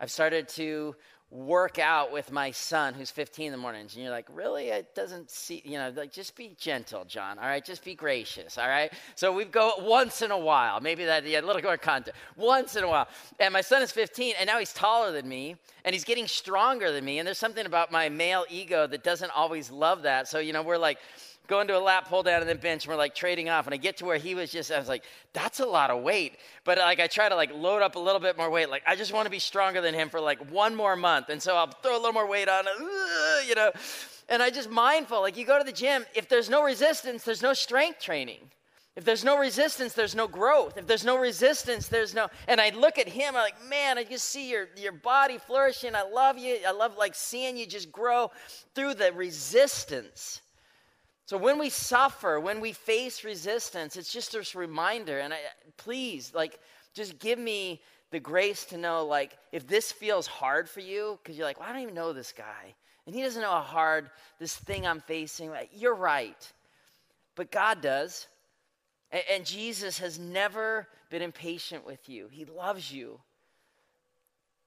I've 0.00 0.10
started 0.10 0.48
to 0.50 0.96
work 1.30 1.78
out 1.78 2.10
with 2.10 2.32
my 2.32 2.50
son 2.50 2.94
who's 2.94 3.10
15 3.10 3.46
in 3.46 3.52
the 3.52 3.58
mornings. 3.58 3.94
And 3.94 4.02
you're 4.02 4.12
like 4.12 4.26
really? 4.32 4.68
It 4.68 4.94
doesn't 4.94 5.30
see 5.30 5.62
you 5.64 5.78
know 5.78 5.92
like 5.94 6.10
just 6.10 6.34
be 6.34 6.56
gentle 6.58 7.04
john 7.04 7.38
all 7.38 7.44
right? 7.44 7.64
Just 7.64 7.84
be 7.84 7.94
gracious 7.94 8.56
all 8.56 8.66
right? 8.66 8.90
So 9.14 9.32
we 9.32 9.44
go 9.44 9.72
once 9.80 10.22
in 10.22 10.30
a 10.30 10.38
while 10.38 10.80
maybe 10.80 11.04
that 11.04 11.26
yeah, 11.26 11.40
a 11.40 11.42
little 11.42 11.60
more 11.60 11.76
content 11.76 12.16
once 12.36 12.76
in 12.76 12.84
a 12.84 12.88
while. 12.88 13.08
And 13.38 13.52
my 13.52 13.60
son 13.60 13.82
is 13.82 13.92
15 13.92 14.36
and 14.38 14.46
now 14.46 14.58
he's 14.58 14.72
taller 14.72 15.12
than 15.12 15.28
me 15.28 15.56
and 15.84 15.94
he's 15.94 16.04
getting 16.04 16.26
stronger 16.26 16.92
than 16.92 17.04
me 17.04 17.18
and 17.18 17.26
there's 17.26 17.38
something 17.38 17.66
about 17.66 17.92
my 17.92 18.08
male 18.08 18.46
ego 18.48 18.86
that 18.86 19.04
doesn't 19.04 19.30
always 19.30 19.70
love 19.70 20.02
that. 20.02 20.28
So 20.28 20.38
you 20.38 20.54
know 20.54 20.62
we're 20.62 20.78
like 20.78 20.98
going 21.48 21.66
to 21.66 21.76
a 21.76 21.80
lap 21.80 22.08
pull 22.08 22.22
down 22.22 22.40
and 22.40 22.48
then 22.48 22.58
bench 22.58 22.84
and 22.84 22.90
we're 22.90 22.96
like 22.96 23.14
trading 23.14 23.48
off 23.48 23.66
and 23.66 23.74
i 23.74 23.76
get 23.76 23.96
to 23.96 24.04
where 24.04 24.18
he 24.18 24.34
was 24.34 24.52
just 24.52 24.70
i 24.70 24.78
was 24.78 24.88
like 24.88 25.02
that's 25.32 25.58
a 25.60 25.66
lot 25.66 25.90
of 25.90 26.02
weight 26.02 26.36
but 26.64 26.78
like 26.78 27.00
i 27.00 27.06
try 27.06 27.28
to 27.28 27.34
like 27.34 27.52
load 27.54 27.82
up 27.82 27.96
a 27.96 27.98
little 27.98 28.20
bit 28.20 28.36
more 28.36 28.50
weight 28.50 28.70
like 28.70 28.82
i 28.86 28.94
just 28.94 29.12
want 29.12 29.26
to 29.26 29.30
be 29.30 29.38
stronger 29.38 29.80
than 29.80 29.94
him 29.94 30.08
for 30.08 30.20
like 30.20 30.38
one 30.52 30.74
more 30.74 30.94
month 30.94 31.28
and 31.30 31.42
so 31.42 31.56
i'll 31.56 31.66
throw 31.82 31.94
a 31.94 31.98
little 31.98 32.12
more 32.12 32.28
weight 32.28 32.48
on 32.48 32.64
it 32.66 33.48
you 33.48 33.54
know 33.54 33.72
and 34.28 34.42
i 34.42 34.50
just 34.50 34.70
mindful 34.70 35.20
like 35.20 35.36
you 35.36 35.44
go 35.44 35.58
to 35.58 35.64
the 35.64 35.72
gym 35.72 36.04
if 36.14 36.28
there's 36.28 36.48
no 36.48 36.62
resistance 36.62 37.24
there's 37.24 37.42
no 37.42 37.52
strength 37.52 37.98
training 37.98 38.40
if 38.98 39.04
there's 39.04 39.22
no 39.22 39.38
resistance, 39.38 39.92
there's 39.92 40.16
no 40.16 40.26
growth. 40.26 40.76
If 40.76 40.88
there's 40.88 41.04
no 41.04 41.16
resistance, 41.16 41.86
there's 41.86 42.14
no. 42.14 42.26
And 42.48 42.60
I 42.60 42.70
look 42.70 42.98
at 42.98 43.08
him, 43.08 43.36
I'm 43.36 43.42
like, 43.42 43.68
man, 43.70 43.96
I 43.96 44.02
just 44.02 44.24
see 44.24 44.50
your, 44.50 44.66
your 44.76 44.90
body 44.90 45.38
flourishing. 45.38 45.94
I 45.94 46.02
love 46.02 46.36
you. 46.36 46.58
I 46.66 46.72
love 46.72 46.96
like 46.96 47.14
seeing 47.14 47.56
you 47.56 47.64
just 47.64 47.92
grow 47.92 48.32
through 48.74 48.94
the 48.94 49.12
resistance. 49.12 50.40
So 51.28 51.36
when 51.36 51.58
we 51.58 51.68
suffer, 51.68 52.40
when 52.40 52.58
we 52.58 52.72
face 52.72 53.22
resistance, 53.22 53.96
it's 53.96 54.10
just 54.10 54.34
a 54.34 54.58
reminder. 54.58 55.18
And 55.18 55.34
I, 55.34 55.36
please, 55.76 56.32
like, 56.34 56.58
just 56.94 57.18
give 57.18 57.38
me 57.38 57.82
the 58.10 58.18
grace 58.18 58.64
to 58.64 58.78
know, 58.78 59.04
like, 59.04 59.36
if 59.52 59.66
this 59.66 59.92
feels 59.92 60.26
hard 60.26 60.70
for 60.70 60.80
you, 60.80 61.18
because 61.22 61.36
you're 61.36 61.46
like, 61.46 61.60
well, 61.60 61.68
I 61.68 61.72
don't 61.74 61.82
even 61.82 61.94
know 61.94 62.14
this 62.14 62.32
guy. 62.32 62.74
And 63.04 63.14
he 63.14 63.20
doesn't 63.20 63.42
know 63.42 63.50
how 63.50 63.60
hard 63.60 64.08
this 64.38 64.56
thing 64.56 64.86
I'm 64.86 65.02
facing. 65.02 65.52
You're 65.70 65.94
right. 65.94 66.50
But 67.34 67.50
God 67.50 67.82
does. 67.82 68.26
And, 69.10 69.22
and 69.30 69.44
Jesus 69.44 69.98
has 69.98 70.18
never 70.18 70.88
been 71.10 71.20
impatient 71.20 71.84
with 71.84 72.08
you, 72.08 72.28
He 72.30 72.46
loves 72.46 72.90
you. 72.90 73.20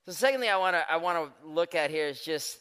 The 0.05 0.13
second 0.13 0.41
thing 0.41 0.51
I 0.51 0.57
want 0.57 0.75
to 0.75 0.91
I 0.91 0.97
want 0.97 1.17
to 1.17 1.47
look 1.47 1.73
at 1.73 1.89
here 1.89 2.05
is 2.05 2.21
just 2.21 2.59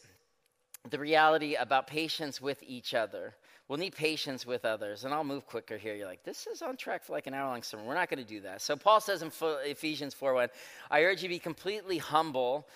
the 0.89 0.97
reality 0.97 1.53
about 1.53 1.85
patience 1.85 2.41
with 2.41 2.63
each 2.63 2.95
other. 2.95 3.35
We'll 3.71 3.79
need 3.79 3.95
patience 3.95 4.45
with 4.45 4.65
others. 4.65 5.05
And 5.05 5.13
I'll 5.13 5.23
move 5.23 5.45
quicker 5.45 5.77
here. 5.77 5.95
You're 5.95 6.05
like, 6.05 6.25
this 6.25 6.45
is 6.45 6.61
on 6.61 6.75
track 6.75 7.05
for 7.05 7.13
like 7.13 7.25
an 7.27 7.33
hour 7.33 7.47
long 7.47 7.63
sermon. 7.63 7.85
We're 7.85 7.95
not 7.95 8.09
going 8.09 8.21
to 8.21 8.29
do 8.29 8.41
that. 8.41 8.61
So 8.61 8.75
Paul 8.75 8.99
says 8.99 9.21
in 9.21 9.31
Ephesians 9.41 10.13
4 10.13 10.33
1, 10.33 10.49
I 10.89 11.03
urge 11.03 11.23
you 11.23 11.29
to 11.29 11.33
be 11.33 11.39
completely 11.39 11.97
humble 11.97 12.67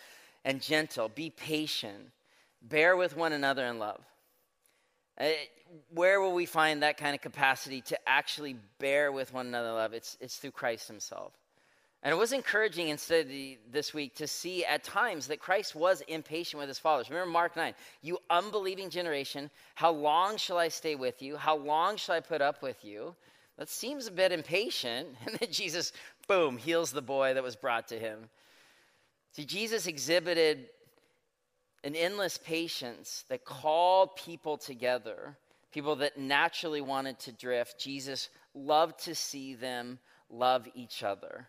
and 0.46 0.62
gentle, 0.62 1.10
be 1.10 1.32
patient, 1.32 2.12
bear 2.62 2.96
with 2.96 3.18
one 3.18 3.34
another 3.34 3.66
in 3.66 3.78
love. 3.78 4.00
Uh, 5.20 5.32
where 5.94 6.22
will 6.22 6.34
we 6.34 6.46
find 6.46 6.82
that 6.82 6.96
kind 6.96 7.14
of 7.14 7.20
capacity 7.20 7.82
to 7.82 8.00
actually 8.08 8.56
bear 8.80 9.12
with 9.12 9.34
one 9.34 9.48
another 9.48 9.68
in 9.68 9.76
love? 9.76 9.94
It's, 9.94 10.16
it's 10.22 10.38
through 10.38 10.52
Christ 10.52 10.88
Himself. 10.88 11.34
And 12.06 12.12
it 12.12 12.18
was 12.18 12.34
encouraging 12.34 12.90
instead 12.90 13.28
this 13.72 13.92
week 13.92 14.14
to 14.18 14.28
see 14.28 14.64
at 14.64 14.84
times 14.84 15.26
that 15.26 15.40
Christ 15.40 15.74
was 15.74 16.02
impatient 16.02 16.60
with 16.60 16.68
his 16.68 16.78
followers. 16.78 17.10
Remember 17.10 17.32
Mark 17.32 17.56
9, 17.56 17.74
you 18.04 18.20
unbelieving 18.30 18.92
generation, 18.92 19.50
how 19.74 19.90
long 19.90 20.38
shall 20.38 20.60
I 20.60 20.68
stay 20.68 20.94
with 20.94 21.24
you? 21.24 21.36
How 21.36 21.58
long 21.58 21.98
shall 21.98 22.14
I 22.14 22.20
put 22.20 22.44
up 22.44 22.62
with 22.62 22.86
you? 22.86 23.16
That 23.58 23.70
seems 23.70 24.06
a 24.06 24.12
bit 24.12 24.32
impatient. 24.32 25.16
And 25.26 25.36
then 25.40 25.52
Jesus, 25.52 25.94
boom, 26.28 26.58
heals 26.58 26.92
the 26.92 27.02
boy 27.02 27.34
that 27.34 27.42
was 27.42 27.56
brought 27.56 27.88
to 27.88 27.98
him. 27.98 28.30
See, 29.32 29.46
Jesus 29.46 29.88
exhibited 29.88 30.68
an 31.84 31.96
endless 31.96 32.38
patience 32.38 33.26
that 33.30 33.46
called 33.46 34.16
people 34.16 34.60
together, 34.60 35.38
people 35.72 35.96
that 35.96 36.20
naturally 36.20 36.82
wanted 36.82 37.18
to 37.22 37.32
drift. 37.32 37.80
Jesus 37.80 38.30
loved 38.54 39.06
to 39.06 39.16
see 39.16 39.56
them 39.56 39.98
love 40.30 40.68
each 40.76 41.02
other. 41.02 41.48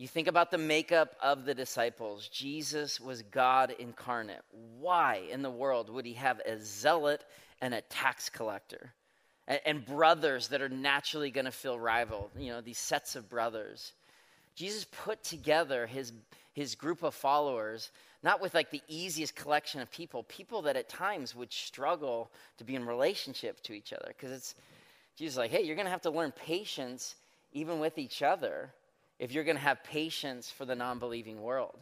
You 0.00 0.08
think 0.08 0.28
about 0.28 0.50
the 0.50 0.56
makeup 0.56 1.14
of 1.22 1.44
the 1.44 1.52
disciples. 1.52 2.26
Jesus 2.28 2.98
was 2.98 3.20
God 3.20 3.74
incarnate. 3.78 4.40
Why 4.78 5.24
in 5.30 5.42
the 5.42 5.50
world 5.50 5.90
would 5.90 6.06
he 6.06 6.14
have 6.14 6.40
a 6.46 6.58
zealot 6.58 7.22
and 7.60 7.74
a 7.74 7.82
tax 7.82 8.30
collector? 8.30 8.94
And, 9.46 9.60
and 9.66 9.84
brothers 9.84 10.48
that 10.48 10.62
are 10.62 10.70
naturally 10.70 11.30
going 11.30 11.44
to 11.44 11.50
feel 11.52 11.78
rival, 11.78 12.30
you 12.34 12.50
know, 12.50 12.62
these 12.62 12.78
sets 12.78 13.14
of 13.14 13.28
brothers. 13.28 13.92
Jesus 14.54 14.86
put 15.04 15.22
together 15.22 15.86
his, 15.86 16.14
his 16.54 16.74
group 16.76 17.02
of 17.02 17.14
followers, 17.14 17.92
not 18.22 18.40
with 18.40 18.54
like 18.54 18.70
the 18.70 18.82
easiest 18.88 19.36
collection 19.36 19.82
of 19.82 19.90
people, 19.92 20.22
people 20.22 20.62
that 20.62 20.78
at 20.78 20.88
times 20.88 21.34
would 21.34 21.52
struggle 21.52 22.30
to 22.56 22.64
be 22.64 22.74
in 22.74 22.86
relationship 22.86 23.62
to 23.64 23.74
each 23.74 23.92
other. 23.92 24.14
Because 24.16 24.32
it's, 24.32 24.54
Jesus 25.14 25.36
like, 25.36 25.50
hey, 25.50 25.60
you're 25.60 25.76
going 25.76 25.84
to 25.84 25.92
have 25.92 26.00
to 26.00 26.10
learn 26.10 26.32
patience 26.32 27.16
even 27.52 27.80
with 27.80 27.98
each 27.98 28.22
other 28.22 28.72
if 29.20 29.32
you're 29.32 29.44
going 29.44 29.56
to 29.56 29.62
have 29.62 29.84
patience 29.84 30.50
for 30.50 30.64
the 30.64 30.74
non 30.74 30.98
believing 30.98 31.40
world. 31.42 31.78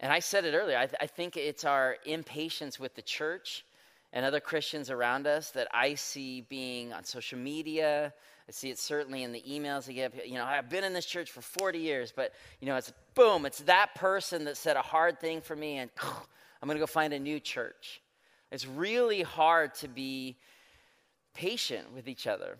And 0.00 0.12
I 0.12 0.20
said 0.20 0.44
it 0.44 0.54
earlier, 0.54 0.78
I, 0.78 0.86
th- 0.86 0.96
I, 1.00 1.06
think 1.06 1.36
it's 1.36 1.64
our 1.64 1.96
impatience 2.06 2.78
with 2.78 2.94
the 2.94 3.02
church 3.02 3.64
and 4.12 4.24
other 4.24 4.40
Christians 4.40 4.90
around 4.90 5.26
us 5.26 5.50
that 5.50 5.66
I 5.72 5.94
see 5.94 6.42
being 6.42 6.92
on 6.92 7.04
social 7.04 7.38
media. 7.38 8.12
I 8.48 8.52
see 8.52 8.70
it 8.70 8.78
certainly 8.78 9.24
in 9.24 9.32
the 9.32 9.42
emails 9.48 9.88
I 9.88 9.92
get. 9.92 10.28
You 10.28 10.34
know, 10.34 10.44
I've 10.44 10.68
been 10.68 10.84
in 10.84 10.92
this 10.92 11.06
church 11.06 11.30
for 11.30 11.40
40 11.40 11.78
years, 11.78 12.12
but, 12.14 12.32
you 12.60 12.66
know, 12.66 12.76
it's 12.76 12.92
boom, 13.14 13.46
it's 13.46 13.60
that 13.60 13.94
person 13.94 14.44
that 14.44 14.56
said 14.56 14.76
a 14.76 14.82
hard 14.82 15.20
thing 15.20 15.40
for 15.40 15.56
me, 15.56 15.78
and 15.78 15.90
I'm 16.62 16.68
going 16.68 16.76
to 16.76 16.80
go 16.80 16.86
find 16.86 17.12
a 17.12 17.18
new 17.18 17.40
church. 17.40 18.00
It's 18.52 18.66
really 18.66 19.22
hard 19.22 19.74
to 19.76 19.88
be 19.88 20.36
patient 21.34 21.92
with 21.92 22.06
each 22.08 22.26
other. 22.26 22.58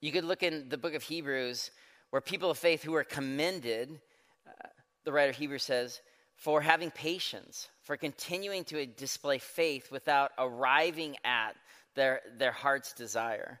You 0.00 0.12
could 0.12 0.24
look 0.24 0.42
in 0.42 0.68
the 0.68 0.78
book 0.78 0.94
of 0.94 1.02
Hebrews 1.02 1.70
where 2.10 2.20
people 2.20 2.50
of 2.50 2.58
faith 2.58 2.82
who 2.82 2.94
are 2.94 3.04
commended, 3.04 4.00
uh, 4.46 4.68
the 5.04 5.12
writer 5.12 5.30
of 5.30 5.36
Hebrews 5.36 5.64
says, 5.64 6.00
for 6.36 6.60
having 6.60 6.90
patience, 6.90 7.68
for 7.82 7.96
continuing 7.96 8.64
to 8.64 8.86
display 8.86 9.38
faith 9.38 9.90
without 9.90 10.32
arriving 10.38 11.16
at 11.24 11.56
their, 11.94 12.20
their 12.38 12.52
heart's 12.52 12.92
desire. 12.92 13.58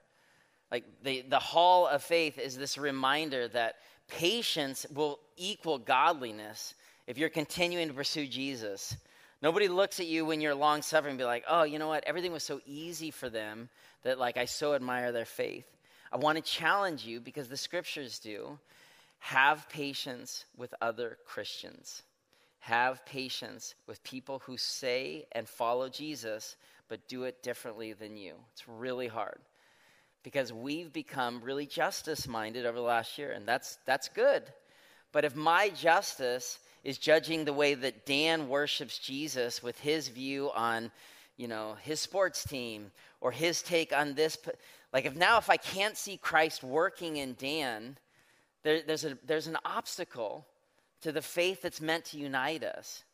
Like 0.70 0.84
the, 1.02 1.22
the 1.22 1.38
hall 1.38 1.86
of 1.86 2.02
faith 2.02 2.38
is 2.38 2.56
this 2.56 2.76
reminder 2.76 3.48
that 3.48 3.76
patience 4.08 4.84
will 4.92 5.18
equal 5.36 5.78
godliness 5.78 6.74
if 7.06 7.18
you're 7.18 7.28
continuing 7.28 7.88
to 7.88 7.94
pursue 7.94 8.26
Jesus. 8.26 8.96
Nobody 9.42 9.68
looks 9.68 10.00
at 10.00 10.06
you 10.06 10.24
when 10.24 10.40
you're 10.40 10.54
long 10.54 10.82
suffering 10.82 11.12
and 11.12 11.18
be 11.18 11.24
like, 11.24 11.44
oh, 11.48 11.62
you 11.62 11.78
know 11.78 11.88
what? 11.88 12.04
Everything 12.04 12.32
was 12.32 12.42
so 12.42 12.60
easy 12.66 13.10
for 13.10 13.28
them 13.28 13.68
that 14.02 14.18
like 14.18 14.36
I 14.36 14.44
so 14.44 14.74
admire 14.74 15.12
their 15.12 15.24
faith. 15.24 15.66
I 16.12 16.16
want 16.16 16.36
to 16.36 16.42
challenge 16.42 17.04
you 17.04 17.20
because 17.20 17.48
the 17.48 17.56
scriptures 17.56 18.18
do. 18.18 18.58
Have 19.18 19.68
patience 19.68 20.44
with 20.56 20.74
other 20.80 21.18
Christians. 21.26 22.02
Have 22.60 23.04
patience 23.06 23.74
with 23.86 24.02
people 24.02 24.40
who 24.40 24.56
say 24.56 25.26
and 25.32 25.48
follow 25.48 25.88
Jesus, 25.88 26.56
but 26.88 27.08
do 27.08 27.24
it 27.24 27.42
differently 27.42 27.92
than 27.92 28.16
you. 28.16 28.34
It's 28.52 28.68
really 28.68 29.08
hard 29.08 29.38
because 30.26 30.52
we've 30.52 30.92
become 30.92 31.40
really 31.44 31.66
justice 31.66 32.26
minded 32.26 32.66
over 32.66 32.76
the 32.76 32.82
last 32.82 33.16
year, 33.16 33.30
and 33.30 33.46
that's, 33.46 33.78
that's 33.86 34.08
good. 34.08 34.42
But 35.12 35.24
if 35.24 35.36
my 35.36 35.68
justice 35.68 36.58
is 36.82 36.98
judging 36.98 37.44
the 37.44 37.52
way 37.52 37.74
that 37.74 38.06
Dan 38.06 38.48
worships 38.48 38.98
Jesus 38.98 39.62
with 39.62 39.78
his 39.78 40.08
view 40.08 40.50
on, 40.52 40.90
you 41.36 41.46
know, 41.46 41.76
his 41.80 42.00
sports 42.00 42.42
team 42.42 42.90
or 43.20 43.30
his 43.30 43.62
take 43.62 43.92
on 43.96 44.14
this, 44.14 44.36
like 44.96 45.04
if 45.04 45.14
now 45.14 45.36
if 45.36 45.50
I 45.50 45.58
can't 45.58 45.94
see 45.94 46.16
Christ 46.16 46.64
working 46.64 47.18
in 47.18 47.34
Dan, 47.38 47.98
there, 48.62 48.80
there's, 48.80 49.04
a, 49.04 49.18
there's 49.26 49.46
an 49.46 49.58
obstacle 49.62 50.46
to 51.02 51.12
the 51.12 51.20
faith 51.20 51.60
that's 51.60 51.82
meant 51.82 52.06
to 52.06 52.18
unite 52.18 52.64
us. 52.64 53.04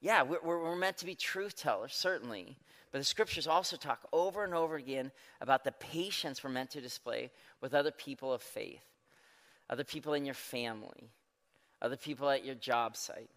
Yeah, 0.00 0.22
we're, 0.22 0.40
we're 0.40 0.76
meant 0.76 0.98
to 0.98 1.04
be 1.04 1.16
truth 1.16 1.56
tellers, 1.56 1.94
certainly. 1.94 2.56
But 2.92 2.98
the 2.98 3.04
scriptures 3.04 3.48
also 3.48 3.76
talk 3.76 4.06
over 4.12 4.44
and 4.44 4.54
over 4.54 4.76
again 4.76 5.10
about 5.40 5.64
the 5.64 5.72
patience 5.72 6.44
we're 6.44 6.50
meant 6.50 6.70
to 6.70 6.80
display 6.80 7.32
with 7.60 7.74
other 7.74 7.90
people 7.90 8.32
of 8.32 8.40
faith, 8.40 8.84
other 9.68 9.82
people 9.82 10.14
in 10.14 10.24
your 10.24 10.36
family, 10.36 11.10
other 11.80 11.96
people 11.96 12.30
at 12.30 12.44
your 12.44 12.54
job 12.54 12.96
site, 12.96 13.30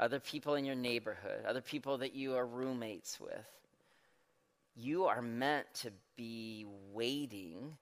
other 0.00 0.18
people 0.18 0.54
in 0.54 0.64
your 0.64 0.76
neighborhood, 0.76 1.44
other 1.46 1.60
people 1.60 1.98
that 1.98 2.14
you 2.14 2.36
are 2.36 2.46
roommates 2.46 3.20
with. 3.20 3.50
You 4.80 5.06
are 5.06 5.20
meant 5.20 5.66
to 5.82 5.90
be 6.16 6.64
waiting 6.92 7.76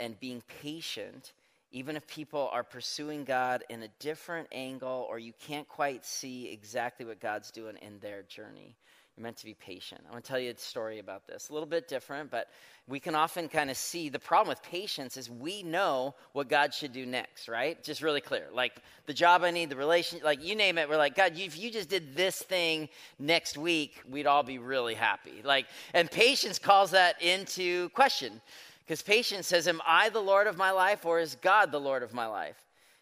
and 0.00 0.18
being 0.18 0.42
patient, 0.60 1.32
even 1.70 1.94
if 1.94 2.04
people 2.08 2.50
are 2.52 2.64
pursuing 2.64 3.22
God 3.22 3.62
in 3.68 3.84
a 3.84 3.88
different 4.00 4.48
angle 4.50 5.06
or 5.08 5.20
you 5.20 5.32
can't 5.38 5.68
quite 5.68 6.04
see 6.04 6.50
exactly 6.50 7.06
what 7.06 7.20
God's 7.20 7.52
doing 7.52 7.76
in 7.80 8.00
their 8.00 8.22
journey. 8.24 8.74
You're 9.16 9.24
meant 9.24 9.36
to 9.38 9.44
be 9.44 9.54
patient. 9.54 10.02
I 10.08 10.12
want 10.12 10.24
to 10.24 10.28
tell 10.28 10.38
you 10.38 10.50
a 10.50 10.56
story 10.56 10.98
about 10.98 11.26
this. 11.26 11.48
A 11.48 11.52
little 11.52 11.68
bit 11.68 11.88
different, 11.88 12.30
but 12.30 12.48
we 12.86 12.98
can 12.98 13.14
often 13.14 13.48
kind 13.48 13.70
of 13.70 13.76
see 13.76 14.08
the 14.08 14.18
problem 14.18 14.48
with 14.48 14.62
patience 14.62 15.16
is 15.16 15.30
we 15.30 15.62
know 15.62 16.14
what 16.32 16.48
God 16.48 16.72
should 16.72 16.92
do 16.92 17.04
next, 17.04 17.48
right? 17.48 17.82
Just 17.82 18.02
really 18.02 18.20
clear. 18.20 18.46
Like 18.52 18.80
the 19.06 19.12
job 19.12 19.42
I 19.42 19.50
need, 19.50 19.68
the 19.68 19.76
relation, 19.76 20.20
like 20.24 20.42
you 20.42 20.54
name 20.54 20.78
it, 20.78 20.88
we're 20.88 20.96
like, 20.96 21.16
God, 21.16 21.32
if 21.36 21.58
you 21.58 21.70
just 21.70 21.88
did 21.88 22.14
this 22.16 22.40
thing 22.40 22.88
next 23.18 23.58
week, 23.58 24.00
we'd 24.08 24.26
all 24.26 24.42
be 24.42 24.58
really 24.58 24.94
happy. 24.94 25.42
Like, 25.44 25.66
and 25.92 26.10
patience 26.10 26.58
calls 26.58 26.92
that 26.92 27.20
into 27.20 27.90
question. 27.90 28.40
Because 28.84 29.02
patience 29.02 29.46
says, 29.46 29.68
Am 29.68 29.80
I 29.86 30.08
the 30.08 30.20
Lord 30.20 30.46
of 30.46 30.56
my 30.56 30.70
life 30.70 31.04
or 31.04 31.20
is 31.20 31.36
God 31.36 31.70
the 31.70 31.80
Lord 31.80 32.02
of 32.02 32.12
my 32.12 32.26
life? 32.26 32.56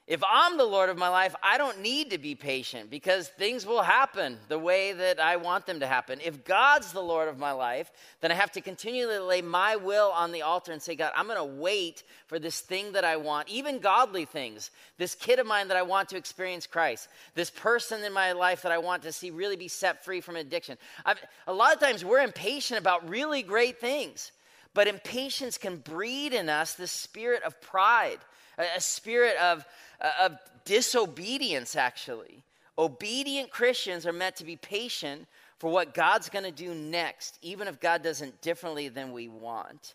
If 0.08 0.22
I'm 0.26 0.56
the 0.56 0.64
Lord 0.64 0.88
of 0.88 0.96
my 0.96 1.10
life, 1.10 1.36
I 1.42 1.58
don't 1.58 1.82
need 1.82 2.12
to 2.12 2.18
be 2.18 2.34
patient 2.34 2.88
because 2.88 3.28
things 3.28 3.66
will 3.66 3.82
happen 3.82 4.38
the 4.48 4.58
way 4.58 4.94
that 4.94 5.20
I 5.20 5.36
want 5.36 5.66
them 5.66 5.80
to 5.80 5.86
happen. 5.86 6.18
If 6.24 6.46
God's 6.46 6.92
the 6.92 7.02
Lord 7.02 7.28
of 7.28 7.38
my 7.38 7.52
life, 7.52 7.92
then 8.22 8.32
I 8.32 8.34
have 8.34 8.50
to 8.52 8.62
continually 8.62 9.18
lay 9.18 9.42
my 9.42 9.76
will 9.76 10.10
on 10.12 10.32
the 10.32 10.40
altar 10.40 10.72
and 10.72 10.80
say, 10.80 10.94
God, 10.94 11.12
I'm 11.14 11.26
going 11.26 11.36
to 11.36 11.60
wait 11.60 12.04
for 12.26 12.38
this 12.38 12.62
thing 12.62 12.92
that 12.92 13.04
I 13.04 13.16
want, 13.16 13.50
even 13.50 13.80
godly 13.80 14.24
things. 14.24 14.70
This 14.96 15.14
kid 15.14 15.40
of 15.40 15.46
mine 15.46 15.68
that 15.68 15.76
I 15.76 15.82
want 15.82 16.08
to 16.08 16.16
experience 16.16 16.66
Christ, 16.66 17.06
this 17.34 17.50
person 17.50 18.02
in 18.02 18.14
my 18.14 18.32
life 18.32 18.62
that 18.62 18.72
I 18.72 18.78
want 18.78 19.02
to 19.02 19.12
see 19.12 19.30
really 19.30 19.56
be 19.56 19.68
set 19.68 20.06
free 20.06 20.22
from 20.22 20.36
addiction. 20.36 20.78
I've, 21.04 21.20
a 21.46 21.52
lot 21.52 21.74
of 21.74 21.80
times 21.80 22.02
we're 22.02 22.22
impatient 22.22 22.80
about 22.80 23.10
really 23.10 23.42
great 23.42 23.78
things, 23.78 24.32
but 24.72 24.88
impatience 24.88 25.58
can 25.58 25.76
breed 25.76 26.32
in 26.32 26.48
us 26.48 26.76
the 26.76 26.86
spirit 26.86 27.42
of 27.42 27.60
pride, 27.60 28.20
a, 28.58 28.80
spirit 28.80 29.36
of 29.36 29.64
uh, 30.00 30.10
of 30.20 30.38
disobedience, 30.64 31.76
actually. 31.76 32.42
Obedient 32.78 33.50
Christians 33.50 34.06
are 34.06 34.12
meant 34.12 34.36
to 34.36 34.44
be 34.44 34.56
patient 34.56 35.26
for 35.58 35.70
what 35.70 35.94
God's 35.94 36.28
going 36.28 36.44
to 36.44 36.52
do 36.52 36.74
next, 36.74 37.38
even 37.42 37.66
if 37.66 37.80
God 37.80 38.02
doesn't 38.02 38.40
differently 38.40 38.88
than 38.88 39.12
we 39.12 39.28
want. 39.28 39.94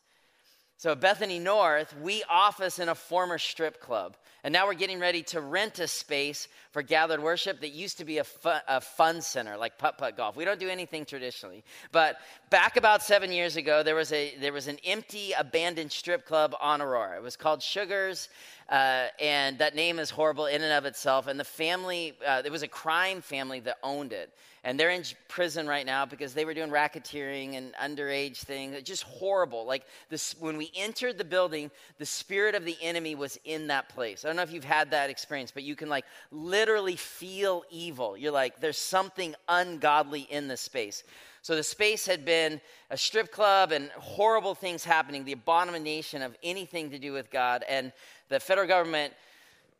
So 0.78 0.92
at 0.92 1.00
Bethany 1.00 1.40
North, 1.40 1.96
we 2.02 2.24
office 2.30 2.80
in 2.80 2.90
a 2.90 2.96
former 2.96 3.38
strip 3.38 3.80
club. 3.80 4.18
And 4.44 4.52
now 4.52 4.68
we're 4.68 4.74
getting 4.74 5.00
ready 5.00 5.24
to 5.24 5.40
rent 5.40 5.80
a 5.80 5.88
space 5.88 6.50
for 6.72 6.82
gathered 6.82 7.22
worship 7.22 7.62
that 7.62 7.70
used 7.70 8.00
to 8.00 8.06
be 8.06 8.18
a, 8.18 8.26
fun, 8.26 8.60
a 8.68 8.82
fun 8.82 9.22
center, 9.22 9.56
like 9.56 9.78
putt 9.78 9.98
putt 9.98 10.18
golf. 10.18 10.36
We 10.36 10.44
don't 10.44 10.60
do 10.60 10.68
anything 10.68 11.06
traditionally. 11.06 11.64
But 11.94 12.18
back 12.50 12.76
about 12.76 13.02
seven 13.02 13.32
years 13.32 13.56
ago, 13.56 13.84
there 13.84 13.96
was, 13.96 14.12
a, 14.12 14.36
there 14.42 14.52
was 14.52 14.68
an 14.68 14.80
empty, 14.84 15.32
abandoned 15.32 15.94
strip 15.94 16.26
club 16.26 16.56
on 16.60 16.82
Aurora. 16.82 17.16
It 17.16 17.24
was 17.24 17.38
called 17.38 17.64
Sugars. 17.64 18.28
Uh, 18.68 19.08
and 19.20 19.60
that 19.60 19.76
name 19.76 20.00
is 20.00 20.10
horrible 20.10 20.48
in 20.48 20.62
and 20.62 20.74
of 20.74 20.86
itself. 20.86 21.28
And 21.28 21.40
the 21.40 21.46
family, 21.46 22.18
uh, 22.26 22.42
it 22.44 22.52
was 22.52 22.64
a 22.64 22.68
crime 22.68 23.22
family 23.22 23.62
that 23.62 23.78
owned 23.82 24.12
it. 24.12 24.34
And 24.66 24.80
they're 24.80 24.92
in 24.92 25.04
prison 25.28 25.68
right 25.68 25.86
now 25.86 26.06
because 26.06 26.34
they 26.34 26.46
were 26.46 26.54
doing 26.54 26.70
racketeering 26.70 27.58
and 27.58 27.74
underage 27.76 28.38
things. 28.38 28.82
Just 28.84 29.04
horrible. 29.04 29.66
Like 29.66 29.84
this, 30.10 30.36
when 30.40 30.56
we 30.56 30.72
entered 30.74 31.18
the 31.18 31.26
building, 31.26 31.70
the 31.98 32.06
spirit 32.06 32.56
of 32.56 32.64
the 32.64 32.78
enemy 32.82 33.14
was 33.14 33.38
in 33.44 33.68
that 33.68 33.90
place. 33.90 34.24
I 34.24 34.30
don't 34.30 34.38
know 34.38 34.44
if 34.44 34.54
you've 34.54 34.64
had 34.64 34.92
that 34.92 35.10
experience, 35.10 35.52
but 35.52 35.64
you 35.64 35.76
can 35.76 35.90
like 35.90 36.06
literally 36.32 36.96
feel 36.96 37.64
evil. 37.70 38.16
You're 38.16 38.32
like, 38.32 38.62
there's 38.62 38.78
something 38.78 39.36
ungodly 39.50 40.22
in 40.22 40.48
this 40.48 40.62
space. 40.62 41.04
So 41.42 41.58
the 41.58 41.64
space 41.64 42.06
had 42.06 42.24
been 42.24 42.62
a 42.90 42.96
strip 42.96 43.30
club 43.34 43.74
and 43.74 43.90
horrible 43.98 44.56
things 44.56 44.86
happening, 44.86 45.26
the 45.26 45.34
abomination 45.34 46.22
of 46.22 46.38
anything 46.42 46.90
to 46.92 47.00
do 47.00 47.12
with 47.12 47.30
God. 47.30 47.66
And 47.68 47.92
the 48.30 48.40
federal 48.40 48.66
government 48.66 49.14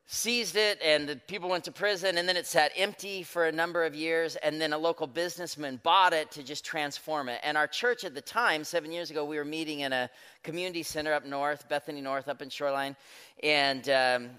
seized 0.06 0.58
it 0.58 0.80
and 0.84 1.08
the 1.08 1.16
people 1.16 1.50
went 1.50 1.64
to 1.64 1.72
prison 1.72 2.18
and 2.18 2.28
then 2.28 2.36
it 2.36 2.46
sat 2.46 2.72
empty 2.76 3.24
for 3.24 3.46
a 3.46 3.52
number 3.52 3.86
of 3.86 3.96
years 3.96 4.36
and 4.38 4.60
then 4.60 4.74
a 4.74 4.78
local 4.78 5.08
businessman 5.08 5.80
bought 5.82 6.12
it 6.12 6.30
to 6.32 6.44
just 6.44 6.66
transform 6.66 7.30
it. 7.30 7.40
And 7.42 7.58
our 7.58 7.68
church 7.68 8.04
at 8.04 8.14
the 8.14 8.22
time 8.22 8.64
seven 8.64 8.92
years 8.92 9.12
ago 9.12 9.24
we 9.24 9.38
were 9.38 9.46
meeting 9.46 9.80
in 9.80 9.94
a 9.94 10.10
community 10.44 10.84
center 10.84 11.14
up 11.14 11.26
north 11.26 11.70
bethany 11.70 12.02
north 12.02 12.28
up 12.28 12.42
in 12.42 12.50
shoreline 12.50 12.98
and 13.42 13.90
um, 13.90 14.30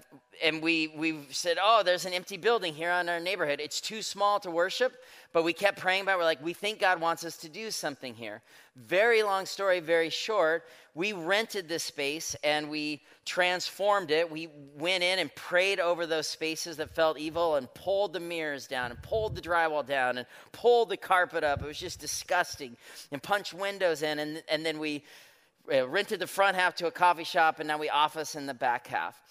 and 0.43 0.61
we 0.61 0.87
we 0.95 1.19
said 1.29 1.57
oh 1.61 1.81
there's 1.83 2.05
an 2.05 2.13
empty 2.13 2.37
building 2.37 2.73
here 2.73 2.91
in 2.91 3.09
our 3.09 3.19
neighborhood 3.19 3.59
it's 3.59 3.81
too 3.81 4.01
small 4.01 4.39
to 4.39 4.51
worship 4.51 5.03
but 5.33 5.43
we 5.43 5.53
kept 5.53 5.79
praying 5.79 6.01
about 6.01 6.13
it. 6.13 6.17
we're 6.17 6.23
like 6.23 6.43
we 6.43 6.53
think 6.53 6.79
god 6.79 6.99
wants 6.99 7.23
us 7.23 7.37
to 7.37 7.49
do 7.49 7.71
something 7.71 8.13
here 8.13 8.41
very 8.75 9.23
long 9.23 9.45
story 9.45 9.79
very 9.79 10.09
short 10.09 10.65
we 10.95 11.11
rented 11.11 11.67
this 11.67 11.83
space 11.83 12.37
and 12.41 12.69
we 12.69 13.01
transformed 13.25 14.11
it. 14.11 14.31
We 14.31 14.47
went 14.77 15.03
in 15.03 15.19
and 15.19 15.33
prayed 15.35 15.81
over 15.81 16.07
those 16.07 16.25
spaces 16.25 16.77
that 16.77 16.95
felt 16.95 17.19
evil 17.19 17.55
and 17.55 17.71
pulled 17.73 18.13
the 18.13 18.21
mirrors 18.21 18.65
down 18.65 18.91
and 18.91 19.01
pulled 19.03 19.35
the 19.35 19.41
drywall 19.41 19.85
down 19.85 20.17
and 20.17 20.25
pulled 20.53 20.87
the 20.87 20.95
carpet 20.95 21.43
up. 21.43 21.61
It 21.61 21.65
was 21.65 21.77
just 21.77 21.99
disgusting. 21.99 22.77
And 23.11 23.21
punched 23.21 23.53
windows 23.53 24.03
in. 24.03 24.19
And, 24.19 24.41
and 24.47 24.65
then 24.65 24.79
we 24.79 25.03
rented 25.67 26.19
the 26.19 26.27
front 26.27 26.55
half 26.55 26.75
to 26.75 26.87
a 26.87 26.91
coffee 26.91 27.23
shop 27.23 27.59
and 27.59 27.67
now 27.67 27.77
we 27.77 27.89
office 27.89 28.35
in 28.35 28.45
the 28.45 28.53
back 28.53 28.87
half. 28.87 29.21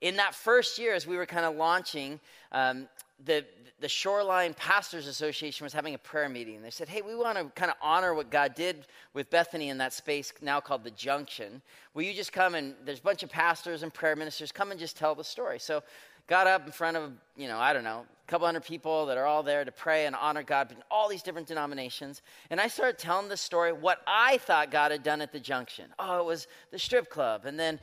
In 0.00 0.16
that 0.16 0.34
first 0.34 0.78
year, 0.78 0.94
as 0.94 1.06
we 1.06 1.16
were 1.16 1.26
kind 1.26 1.44
of 1.44 1.54
launching, 1.54 2.18
um, 2.50 2.88
the, 3.24 3.44
the 3.80 3.88
Shoreline 3.88 4.52
Pastors 4.54 5.06
Association 5.06 5.64
was 5.64 5.72
having 5.72 5.94
a 5.94 5.98
prayer 5.98 6.28
meeting. 6.28 6.60
They 6.60 6.70
said, 6.70 6.88
Hey, 6.88 7.02
we 7.02 7.14
want 7.14 7.38
to 7.38 7.44
kind 7.54 7.70
of 7.70 7.76
honor 7.80 8.14
what 8.14 8.30
God 8.30 8.54
did 8.54 8.86
with 9.14 9.30
Bethany 9.30 9.68
in 9.68 9.78
that 9.78 9.92
space 9.92 10.32
now 10.42 10.60
called 10.60 10.82
the 10.82 10.90
Junction. 10.90 11.62
Will 11.94 12.02
you 12.02 12.14
just 12.14 12.32
come 12.32 12.54
and 12.54 12.74
there's 12.84 12.98
a 12.98 13.02
bunch 13.02 13.22
of 13.22 13.30
pastors 13.30 13.82
and 13.82 13.94
prayer 13.94 14.16
ministers, 14.16 14.50
come 14.50 14.70
and 14.72 14.80
just 14.80 14.96
tell 14.96 15.14
the 15.14 15.24
story. 15.24 15.60
So, 15.60 15.82
got 16.26 16.46
up 16.46 16.66
in 16.66 16.72
front 16.72 16.96
of, 16.96 17.12
you 17.36 17.48
know, 17.48 17.58
I 17.58 17.72
don't 17.72 17.84
know, 17.84 18.04
a 18.06 18.30
couple 18.30 18.46
hundred 18.46 18.64
people 18.64 19.06
that 19.06 19.18
are 19.18 19.26
all 19.26 19.42
there 19.42 19.64
to 19.64 19.72
pray 19.72 20.06
and 20.06 20.14
honor 20.14 20.42
God 20.42 20.70
in 20.70 20.78
all 20.90 21.08
these 21.08 21.22
different 21.22 21.48
denominations. 21.48 22.22
And 22.50 22.60
I 22.60 22.68
started 22.68 22.98
telling 22.98 23.28
the 23.28 23.36
story, 23.36 23.72
what 23.72 24.00
I 24.06 24.38
thought 24.38 24.70
God 24.70 24.90
had 24.92 25.02
done 25.02 25.20
at 25.20 25.32
the 25.32 25.40
Junction. 25.40 25.86
Oh, 25.98 26.20
it 26.20 26.24
was 26.24 26.46
the 26.70 26.78
strip 26.78 27.10
club. 27.10 27.44
And 27.44 27.58
then 27.58 27.80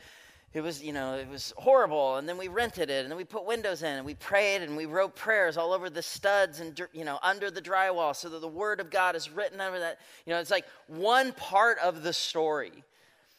it 0.52 0.62
was, 0.62 0.82
you 0.82 0.94
know, 0.94 1.14
it 1.14 1.30
was 1.30 1.54
horrible. 1.58 2.16
And 2.16 2.28
then 2.28 2.38
we 2.38 2.48
rented 2.48 2.90
it, 2.90 3.04
and 3.04 3.12
then 3.12 3.18
we 3.18 3.24
put 3.24 3.46
windows 3.46 3.84
in, 3.84 3.98
and 3.98 4.06
we 4.06 4.16
prayed, 4.16 4.64
and 4.64 4.76
we 4.76 4.88
wrote 4.88 5.16
prayers 5.16 5.58
all 5.58 5.74
over 5.74 5.90
the 5.90 6.02
studs 6.02 6.60
and, 6.60 6.80
you 6.92 7.06
know, 7.06 7.20
under 7.22 7.52
the 7.52 7.62
drywall 7.62 8.16
so 8.16 8.30
that 8.30 8.42
the 8.42 8.48
word 8.48 8.80
of 8.80 8.90
God 8.90 9.16
is 9.16 9.30
written 9.30 9.62
under 9.62 9.80
that. 9.80 10.00
You 10.26 10.34
know, 10.34 10.40
it's 10.40 10.50
like 10.50 10.66
one 10.88 11.34
part 11.34 11.78
of 11.80 12.02
the 12.02 12.14
story. 12.14 12.84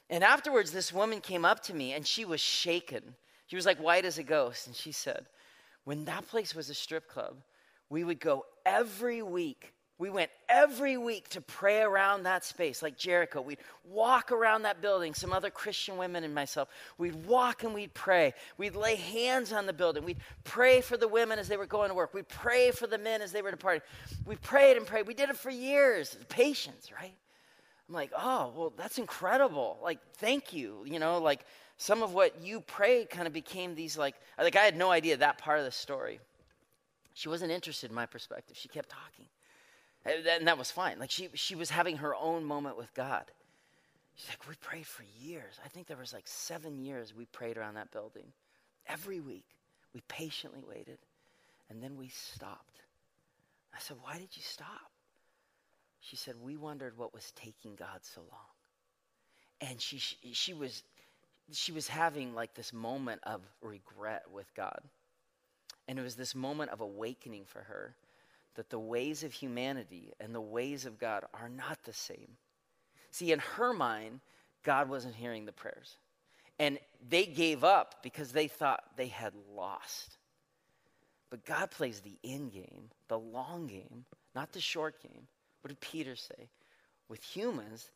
And 0.08 0.22
afterwards, 0.22 0.70
this 0.70 0.92
woman 0.92 1.20
came 1.20 1.44
up 1.44 1.60
to 1.64 1.74
me, 1.74 1.94
and 1.94 2.06
she 2.06 2.24
was 2.24 2.40
shaken. 2.40 3.14
She 3.50 3.56
was 3.56 3.66
like 3.66 3.82
white 3.82 4.04
as 4.04 4.16
a 4.16 4.22
ghost. 4.22 4.68
And 4.68 4.76
she 4.76 4.92
said, 4.92 5.26
When 5.82 6.04
that 6.04 6.28
place 6.28 6.54
was 6.54 6.70
a 6.70 6.74
strip 6.74 7.08
club, 7.08 7.42
we 7.88 8.04
would 8.04 8.20
go 8.20 8.44
every 8.64 9.22
week 9.22 9.74
We 10.00 10.08
went 10.08 10.30
every 10.48 10.96
week 10.96 11.28
to 11.30 11.42
pray 11.42 11.82
around 11.82 12.22
that 12.22 12.42
space, 12.42 12.82
like 12.82 12.96
Jericho. 12.96 13.42
We'd 13.42 13.58
walk 13.84 14.32
around 14.32 14.62
that 14.62 14.80
building, 14.80 15.12
some 15.12 15.30
other 15.30 15.50
Christian 15.50 15.98
women 15.98 16.24
and 16.24 16.34
myself. 16.34 16.70
We'd 16.96 17.26
walk 17.26 17.64
and 17.64 17.74
we'd 17.74 17.92
pray. 17.92 18.32
We'd 18.56 18.74
lay 18.74 18.94
hands 18.94 19.52
on 19.52 19.66
the 19.66 19.74
building. 19.74 20.06
We'd 20.06 20.22
pray 20.42 20.80
for 20.80 20.96
the 20.96 21.06
women 21.06 21.38
as 21.38 21.48
they 21.48 21.58
were 21.58 21.66
going 21.66 21.90
to 21.90 21.94
work. 21.94 22.14
We'd 22.14 22.30
pray 22.30 22.70
for 22.70 22.86
the 22.86 22.96
men 22.96 23.20
as 23.20 23.30
they 23.30 23.42
were 23.42 23.50
departing. 23.50 23.82
We 24.24 24.36
prayed 24.36 24.78
and 24.78 24.86
prayed. 24.86 25.06
We 25.06 25.12
did 25.12 25.28
it 25.28 25.36
for 25.36 25.50
years. 25.50 26.16
Patience, 26.30 26.90
right? 26.90 27.12
I'm 27.86 27.94
like, 27.94 28.12
oh, 28.16 28.54
well, 28.56 28.72
that's 28.74 28.96
incredible. 28.96 29.76
Like, 29.82 29.98
thank 30.14 30.54
you. 30.54 30.82
You 30.86 30.98
know, 30.98 31.18
like 31.18 31.44
some 31.80 32.02
of 32.02 32.12
what 32.12 32.42
you 32.42 32.60
prayed 32.60 33.08
kind 33.08 33.26
of 33.26 33.32
became 33.32 33.74
these, 33.74 33.96
like, 33.96 34.14
like 34.36 34.54
I 34.54 34.64
had 34.64 34.76
no 34.76 34.90
idea 34.90 35.16
that 35.16 35.38
part 35.38 35.60
of 35.60 35.64
the 35.64 35.70
story. 35.70 36.20
She 37.14 37.30
wasn't 37.30 37.52
interested 37.52 37.88
in 37.88 37.96
my 37.96 38.04
perspective. 38.04 38.54
She 38.54 38.68
kept 38.68 38.90
talking. 38.90 39.24
And 40.38 40.46
that 40.46 40.58
was 40.58 40.70
fine. 40.70 40.98
Like 40.98 41.10
she, 41.10 41.30
she 41.32 41.54
was 41.54 41.70
having 41.70 41.96
her 41.96 42.14
own 42.14 42.44
moment 42.44 42.76
with 42.76 42.92
God. 42.92 43.24
She's 44.14 44.28
like, 44.28 44.46
we 44.46 44.56
prayed 44.56 44.86
for 44.86 45.04
years. 45.22 45.58
I 45.64 45.68
think 45.68 45.86
there 45.86 45.96
was 45.96 46.12
like 46.12 46.28
seven 46.28 46.84
years 46.84 47.14
we 47.16 47.24
prayed 47.24 47.56
around 47.56 47.76
that 47.76 47.90
building. 47.92 48.26
Every 48.86 49.20
week, 49.20 49.46
we 49.94 50.02
patiently 50.06 50.62
waited, 50.68 50.98
and 51.70 51.82
then 51.82 51.96
we 51.96 52.08
stopped. 52.08 52.82
I 53.74 53.78
said, 53.78 53.96
why 54.02 54.18
did 54.18 54.36
you 54.36 54.42
stop? 54.42 54.90
She 56.00 56.16
said, 56.16 56.34
we 56.42 56.58
wondered 56.58 56.98
what 56.98 57.14
was 57.14 57.32
taking 57.34 57.74
God 57.74 58.00
so 58.02 58.20
long. 58.20 59.70
And 59.70 59.80
she, 59.80 59.98
she, 60.32 60.52
was, 60.52 60.82
she 61.52 61.72
was 61.72 61.88
having 61.88 62.34
like 62.34 62.54
this 62.54 62.72
moment 62.72 63.20
of 63.24 63.40
regret 63.62 64.24
with 64.32 64.52
God. 64.54 64.80
And 65.88 65.98
it 65.98 66.02
was 66.02 66.14
this 66.14 66.34
moment 66.34 66.70
of 66.70 66.80
awakening 66.80 67.44
for 67.46 67.60
her 67.62 67.94
that 68.54 68.70
the 68.70 68.78
ways 68.78 69.22
of 69.24 69.32
humanity 69.32 70.12
and 70.20 70.34
the 70.34 70.40
ways 70.40 70.86
of 70.86 70.98
God 70.98 71.24
are 71.34 71.48
not 71.48 71.78
the 71.84 71.92
same. 71.92 72.36
See, 73.10 73.32
in 73.32 73.38
her 73.56 73.72
mind, 73.72 74.20
God 74.64 74.88
wasn't 74.88 75.14
hearing 75.14 75.46
the 75.46 75.52
prayers. 75.52 75.96
And 76.58 76.78
they 77.08 77.24
gave 77.24 77.64
up 77.64 78.02
because 78.02 78.32
they 78.32 78.46
thought 78.46 78.84
they 78.96 79.08
had 79.08 79.32
lost. 79.54 80.18
But 81.30 81.44
God 81.44 81.70
plays 81.70 82.00
the 82.00 82.18
end 82.24 82.52
game, 82.52 82.90
the 83.08 83.18
long 83.18 83.66
game, 83.66 84.04
not 84.34 84.52
the 84.52 84.60
short 84.60 85.02
game. 85.02 85.26
What 85.62 85.68
did 85.68 85.80
Peter 85.80 86.16
say? 86.16 86.48
With 87.08 87.22
humans, 87.22 87.90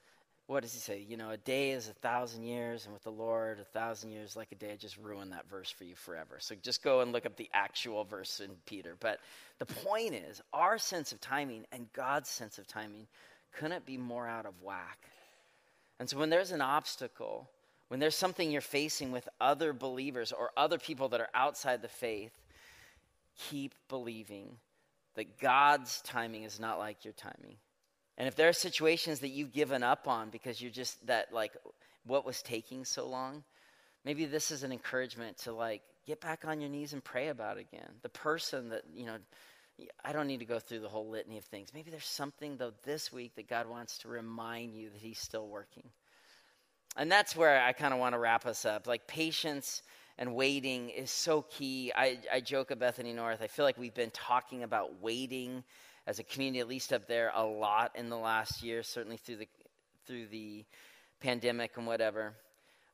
what 0.47 0.63
does 0.63 0.75
he 0.75 0.79
say? 0.79 1.05
You 1.09 1.17
know, 1.17 1.31
a 1.31 1.39
day 1.39 1.71
is 1.71 1.89
a 1.89 1.95
thousand 1.95 2.43
years, 2.43 2.85
and 2.85 2.93
with 2.93 3.03
the 3.03 3.11
Lord, 3.11 3.61
a 3.61 3.65
thousand 3.65 4.11
years 4.11 4.37
like 4.37 4.53
a 4.53 4.57
day. 4.57 4.73
I 4.73 4.77
just 4.77 4.99
ruined 4.99 5.33
that 5.33 5.49
verse 5.49 5.71
for 5.71 5.85
you 5.85 5.95
forever. 5.95 6.37
So 6.39 6.55
just 6.63 6.83
go 6.83 7.01
and 7.01 7.13
look 7.13 7.25
up 7.25 7.37
the 7.37 7.49
actual 7.55 8.05
verse 8.05 8.41
in 8.41 8.51
Peter. 8.67 8.95
But 9.01 9.21
the 9.59 9.67
point 9.67 10.15
is, 10.15 10.43
our 10.53 10.77
sense 10.77 11.13
of 11.13 11.21
timing 11.21 11.65
and 11.73 11.91
God's 11.95 12.29
sense 12.29 12.59
of 12.59 12.67
timing 12.67 13.07
couldn't 13.53 13.87
be 13.87 13.97
more 13.97 14.29
out 14.29 14.45
of 14.45 14.61
whack. 14.63 14.99
And 15.99 16.11
so 16.11 16.19
when 16.19 16.29
there's 16.29 16.51
an 16.51 16.61
obstacle, 16.61 17.49
when 17.89 18.01
there's 18.01 18.17
something 18.17 18.51
you're 18.51 18.61
facing 18.61 19.13
with 19.13 19.29
other 19.41 19.73
believers 19.73 20.33
or 20.33 20.51
other 20.57 20.79
people 20.79 21.09
that 21.11 21.21
are 21.21 21.31
outside 21.35 21.81
the 21.81 21.89
faith, 21.89 22.33
keep 23.49 23.75
believing 23.89 24.57
that 25.15 25.39
God's 25.39 26.03
timing 26.03 26.43
is 26.43 26.61
not 26.61 26.79
like 26.79 27.05
your 27.05 27.15
timing. 27.15 27.57
And 28.17 28.29
if 28.29 28.37
there 28.37 28.49
are 28.49 28.55
situations 28.55 29.21
that 29.21 29.31
you've 29.31 29.53
given 29.53 29.83
up 29.83 30.07
on 30.07 30.31
because 30.31 30.61
you're 30.61 30.71
just 30.71 31.05
that, 31.07 31.33
like, 31.33 31.53
what 32.07 32.25
was 32.25 32.43
taking 32.43 32.85
so 32.85 33.09
long, 33.09 33.43
maybe 34.05 34.25
this 34.25 34.51
is 34.51 34.63
an 34.63 34.73
encouragement 34.73 35.39
to, 35.39 35.53
like, 35.53 35.83
get 36.07 36.21
back 36.21 36.45
on 36.47 36.61
your 36.61 36.71
knees 36.71 36.93
and 36.93 37.03
pray 37.03 37.29
about 37.29 37.59
it 37.59 37.67
again. 37.73 37.91
The 38.03 38.09
person 38.09 38.69
that, 38.69 38.83
you 38.95 39.07
know, 39.07 39.17
I 40.05 40.13
don't 40.13 40.29
need 40.29 40.41
to 40.41 40.45
go 40.45 40.61
through 40.61 40.81
the 40.81 40.89
whole 40.89 41.09
litany 41.09 41.39
of 41.39 41.45
things. 41.45 41.71
Maybe 41.75 41.91
there's 41.91 42.07
something, 42.07 42.57
though, 42.57 42.73
this 42.85 43.13
week 43.13 43.35
that 43.35 43.49
God 43.49 43.69
wants 43.69 43.99
to 43.99 44.09
remind 44.09 44.75
you 44.75 44.91
that 44.91 45.01
He's 45.01 45.19
still 45.19 45.49
working. 45.49 45.89
And 46.97 47.11
that's 47.11 47.35
where 47.35 47.61
I 47.61 47.73
kind 47.73 47.93
of 47.93 47.99
want 47.99 48.15
to 48.15 48.21
wrap 48.21 48.47
us 48.47 48.65
up. 48.65 48.87
Like, 48.87 49.09
patience 49.09 49.83
and 50.17 50.37
waiting 50.37 50.91
is 50.91 51.11
so 51.11 51.43
key. 51.43 51.93
I, 51.97 52.19
I 52.33 52.41
joke 52.41 52.71
at 52.71 52.79
Bethany 52.79 53.13
North, 53.13 53.43
I 53.43 53.49
feel 53.49 53.65
like 53.65 53.77
we've 53.77 53.95
been 53.95 54.13
talking 54.13 54.63
about 54.63 55.03
waiting 55.03 55.65
as 56.07 56.19
a 56.19 56.25
community, 56.25 56.61
at 56.61 56.69
least 56.69 56.93
up 56.93 57.07
there, 57.07 57.33
a 57.35 57.45
lot 57.45 57.93
in 57.95 58.09
the 58.09 58.17
last 58.17 58.63
year, 58.63 58.83
certainly 58.83 59.17
through 59.17 59.37
the 59.37 59.49
through 60.07 60.27
the 60.27 60.65
pandemic 61.21 61.77
and 61.77 61.87
whatever. 61.87 62.35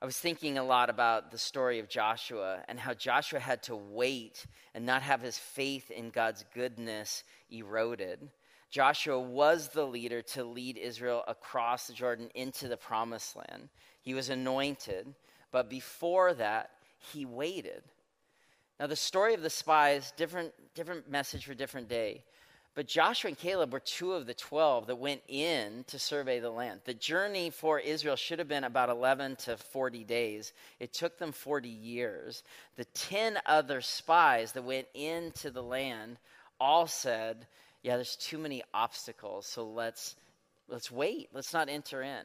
I 0.03 0.07
was 0.07 0.17
thinking 0.17 0.57
a 0.57 0.65
lot 0.65 0.89
about 0.89 1.31
the 1.31 1.37
story 1.37 1.79
of 1.79 1.89
Joshua 1.89 2.63
and 2.69 2.79
how 2.79 2.95
Joshua 2.95 3.39
had 3.39 3.63
to 3.65 3.77
wait 3.77 4.47
and 4.75 4.87
not 4.87 5.03
have 5.03 5.21
his 5.21 5.37
faith 5.37 5.91
in 5.91 6.11
God's 6.11 6.45
goodness 6.55 7.23
eroded. 7.51 8.31
Joshua 8.71 9.21
was 9.21 9.69
the 9.69 9.85
leader 9.85 10.23
to 10.23 10.45
lead 10.45 10.79
Israel 10.79 11.23
across 11.27 11.87
the 11.87 11.93
Jordan 11.93 12.31
into 12.35 12.69
the 12.69 12.77
promised 12.77 13.37
land. 13.37 13.69
He 14.01 14.15
was 14.15 14.31
anointed, 14.31 15.15
but 15.51 15.69
before 15.69 16.33
that, 16.35 16.71
he 17.13 17.27
waited. 17.27 17.83
Now, 18.79 18.87
the 18.87 18.97
story 18.97 19.35
of 19.35 19.43
the 19.43 19.51
spies, 19.51 20.15
different, 20.17 20.53
different 20.75 21.11
message 21.11 21.45
for 21.45 21.53
different 21.53 21.89
day. 21.89 22.25
But 22.75 22.87
Joshua 22.87 23.29
and 23.29 23.39
Caleb 23.39 23.73
were 23.73 23.81
two 23.81 24.13
of 24.13 24.27
the 24.27 24.35
12 24.35 24.87
that 24.87 24.97
went 24.97 25.23
in 25.27 25.85
to 25.89 25.99
survey 25.99 26.39
the 26.39 26.51
land. 26.51 26.83
The 26.85 26.95
journey 26.95 27.51
for 27.51 27.81
Israel 27.81 28.15
should 28.15 28.39
have 28.39 28.47
been 28.47 28.63
about 28.63 28.91
11 28.91 29.37
to 29.37 29.57
40 29.57 30.05
days. 30.05 30.53
It 30.79 30.93
took 30.93 31.19
them 31.19 31.33
40 31.33 31.69
years. 31.69 32.45
The 32.77 32.85
10 32.85 33.39
other 33.45 33.81
spies 33.81 34.53
that 34.53 34.63
went 34.63 34.87
into 34.95 35.51
the 35.51 35.63
land 35.63 36.19
all 36.61 36.87
said, 36.87 37.47
Yeah, 37.83 37.97
there's 37.97 38.17
too 38.17 38.39
many 38.39 38.63
obstacles, 38.73 39.47
so 39.47 39.67
let's, 39.67 40.15
let's 40.69 40.93
wait. 40.93 41.31
Let's 41.33 41.53
not 41.53 41.69
enter 41.69 42.03
in. 42.03 42.25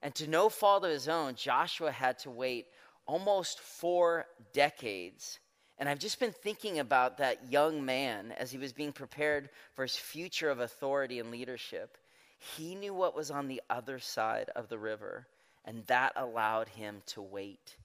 And 0.00 0.14
to 0.14 0.28
no 0.28 0.48
fault 0.48 0.84
of 0.84 0.90
his 0.90 1.08
own, 1.08 1.34
Joshua 1.34 1.90
had 1.92 2.18
to 2.20 2.30
wait 2.30 2.68
almost 3.06 3.60
four 3.60 4.26
decades 4.54 5.40
and 5.78 5.88
I've 5.88 5.98
just 6.00 6.18
been 6.18 6.32
thinking 6.32 6.80
about 6.80 7.18
that 7.18 7.52
young 7.52 7.84
man 7.84 8.32
as 8.36 8.50
he 8.50 8.58
was 8.58 8.72
being 8.72 8.92
prepared 8.92 9.48
for 9.74 9.82
his 9.82 9.96
future 9.96 10.50
of 10.50 10.58
authority 10.58 11.20
and 11.20 11.30
leadership. 11.30 11.96
He 12.56 12.74
knew 12.74 12.92
what 12.92 13.14
was 13.14 13.30
on 13.30 13.46
the 13.46 13.62
other 13.70 13.98
side 13.98 14.50
of 14.56 14.68
the 14.68 14.78
river, 14.78 15.26
and 15.64 15.86
that 15.86 16.12
allowed 16.16 16.68
him 16.68 17.02
to 17.06 17.22
wait. 17.22 17.76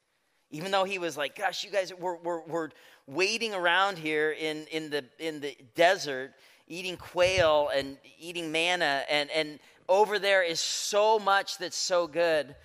Even 0.49 0.71
though 0.71 0.83
he 0.83 0.99
was 0.99 1.17
like, 1.17 1.35
gosh, 1.35 1.63
you 1.63 1.69
guys, 1.69 1.93
we're, 1.93 2.17
we're, 2.17 2.41
we're 2.41 2.69
waiting 3.07 3.53
around 3.53 3.97
here 3.97 4.31
in, 4.31 4.65
in, 4.71 4.89
the, 4.89 5.03
in 5.19 5.39
the 5.39 5.55
desert, 5.75 6.33
eating 6.67 6.97
quail 6.97 7.69
and 7.75 7.97
eating 8.19 8.51
manna, 8.51 9.03
and, 9.09 9.29
and 9.31 9.59
over 9.87 10.17
there 10.17 10.43
is 10.43 10.59
so 10.59 11.19
much 11.19 11.57
that's 11.57 11.77
so 11.77 12.07
good. 12.07 12.55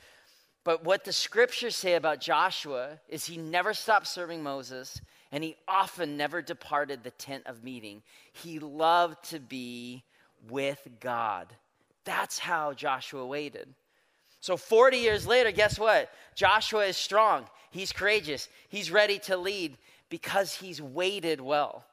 But 0.65 0.85
what 0.85 1.05
the 1.05 1.13
scriptures 1.13 1.77
say 1.77 1.95
about 1.95 2.21
Joshua 2.21 2.99
is 3.09 3.25
he 3.25 3.39
never 3.39 3.73
stopped 3.73 4.07
serving 4.07 4.43
Moses 4.43 5.01
and 5.31 5.45
he 5.45 5.57
often 5.67 6.17
never 6.17 6.41
departed 6.43 7.03
the 7.03 7.11
tent 7.13 7.45
of 7.47 7.63
meeting. 7.65 8.03
He 8.33 8.59
loved 8.59 9.31
to 9.31 9.41
be 9.41 10.05
with 10.49 10.87
God. 11.01 11.49
That's 12.05 12.39
how 12.39 12.73
Joshua 12.73 13.27
waited. 13.27 13.69
So 14.41 14.57
40 14.57 14.99
years 14.99 15.27
later, 15.27 15.51
guess 15.51 15.79
what? 15.79 16.11
Joshua 16.35 16.87
is 16.87 16.97
strong. 16.97 17.47
He's 17.71 17.93
courageous. 17.93 18.49
He's 18.69 18.91
ready 18.91 19.19
to 19.21 19.37
lead 19.37 19.77
because 20.09 20.55
he's 20.55 20.81
waited 20.81 21.41
well. 21.41 21.85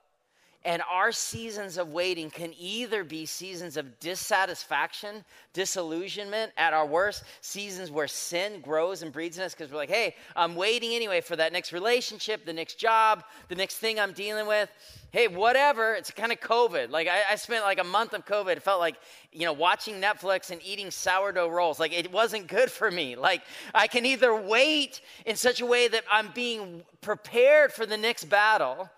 And 0.65 0.81
our 0.91 1.11
seasons 1.11 1.77
of 1.77 1.93
waiting 1.93 2.31
can 2.31 2.51
either 2.57 3.03
be 3.03 3.27
seasons 3.27 3.77
of 3.77 3.99
dissatisfaction, 3.99 5.23
disillusionment 5.53 6.53
at 6.57 6.73
our 6.73 6.87
worst, 6.87 7.23
seasons 7.41 7.91
where 7.91 8.07
sin 8.07 8.61
grows 8.61 9.03
and 9.03 9.13
breeds 9.13 9.37
in 9.37 9.43
us 9.43 9.53
because 9.53 9.71
we're 9.71 9.77
like, 9.77 9.91
hey, 9.91 10.15
I'm 10.35 10.55
waiting 10.55 10.95
anyway 10.95 11.21
for 11.21 11.35
that 11.35 11.53
next 11.53 11.71
relationship, 11.71 12.45
the 12.45 12.53
next 12.53 12.79
job, 12.79 13.23
the 13.47 13.53
next 13.53 13.77
thing 13.77 13.99
I'm 13.99 14.11
dealing 14.11 14.47
with. 14.47 14.71
Hey, 15.11 15.27
whatever. 15.27 15.93
It's 15.93 16.09
kind 16.09 16.31
of 16.31 16.39
COVID. 16.39 16.89
Like, 16.89 17.07
I, 17.07 17.21
I 17.33 17.35
spent 17.35 17.63
like 17.63 17.79
a 17.79 17.83
month 17.83 18.13
of 18.13 18.25
COVID. 18.25 18.57
It 18.57 18.63
felt 18.63 18.79
like, 18.79 18.95
you 19.31 19.45
know, 19.45 19.53
watching 19.53 20.01
Netflix 20.01 20.49
and 20.49 20.59
eating 20.65 20.89
sourdough 20.89 21.49
rolls. 21.49 21.79
Like, 21.79 21.93
it 21.93 22.11
wasn't 22.11 22.47
good 22.47 22.71
for 22.71 22.89
me. 22.89 23.15
Like, 23.15 23.43
I 23.75 23.85
can 23.85 24.03
either 24.03 24.35
wait 24.35 25.01
in 25.27 25.35
such 25.35 25.61
a 25.61 25.65
way 25.65 25.87
that 25.89 26.05
I'm 26.11 26.31
being 26.33 26.83
prepared 27.01 27.71
for 27.71 27.85
the 27.85 27.97
next 27.97 28.25
battle 28.25 28.89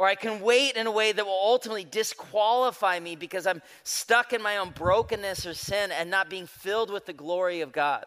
or 0.00 0.06
I 0.06 0.14
can 0.14 0.40
wait 0.40 0.76
in 0.76 0.86
a 0.86 0.90
way 0.90 1.12
that 1.12 1.26
will 1.26 1.42
ultimately 1.44 1.84
disqualify 1.84 2.98
me 2.98 3.16
because 3.16 3.46
I'm 3.46 3.60
stuck 3.82 4.32
in 4.32 4.40
my 4.40 4.56
own 4.56 4.70
brokenness 4.70 5.44
or 5.44 5.52
sin 5.52 5.92
and 5.92 6.10
not 6.10 6.30
being 6.30 6.46
filled 6.46 6.90
with 6.90 7.04
the 7.04 7.12
glory 7.12 7.60
of 7.60 7.70
God. 7.70 8.06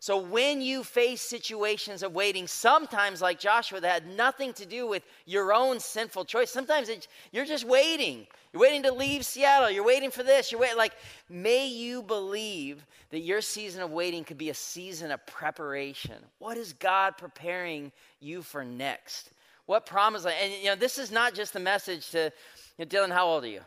So 0.00 0.16
when 0.16 0.62
you 0.62 0.82
face 0.82 1.20
situations 1.20 2.02
of 2.02 2.14
waiting, 2.14 2.46
sometimes 2.46 3.20
like 3.20 3.38
Joshua, 3.38 3.78
that 3.78 4.04
had 4.04 4.16
nothing 4.16 4.54
to 4.54 4.64
do 4.64 4.86
with 4.86 5.02
your 5.26 5.52
own 5.52 5.80
sinful 5.80 6.24
choice. 6.24 6.50
Sometimes 6.50 6.88
you're 7.30 7.44
just 7.44 7.66
waiting. 7.66 8.26
You're 8.54 8.62
waiting 8.62 8.84
to 8.84 8.92
leave 8.92 9.22
Seattle. 9.26 9.70
You're 9.70 9.84
waiting 9.84 10.10
for 10.10 10.22
this. 10.22 10.50
You're 10.50 10.62
waiting. 10.62 10.78
Like, 10.78 10.94
may 11.28 11.66
you 11.66 12.02
believe 12.02 12.86
that 13.10 13.20
your 13.20 13.42
season 13.42 13.82
of 13.82 13.90
waiting 13.90 14.24
could 14.24 14.38
be 14.38 14.48
a 14.48 14.54
season 14.54 15.10
of 15.10 15.26
preparation. 15.26 16.16
What 16.38 16.56
is 16.56 16.72
God 16.72 17.18
preparing 17.18 17.92
you 18.18 18.40
for 18.40 18.64
next? 18.64 19.28
What 19.68 19.84
promise? 19.84 20.24
And 20.24 20.50
you 20.54 20.70
know, 20.70 20.76
this 20.76 20.96
is 20.96 21.12
not 21.12 21.34
just 21.34 21.54
a 21.54 21.60
message 21.60 22.08
to 22.12 22.32
you 22.78 22.86
know, 22.86 22.86
Dylan. 22.86 23.12
How 23.12 23.26
old 23.26 23.44
are 23.44 23.48
you? 23.48 23.60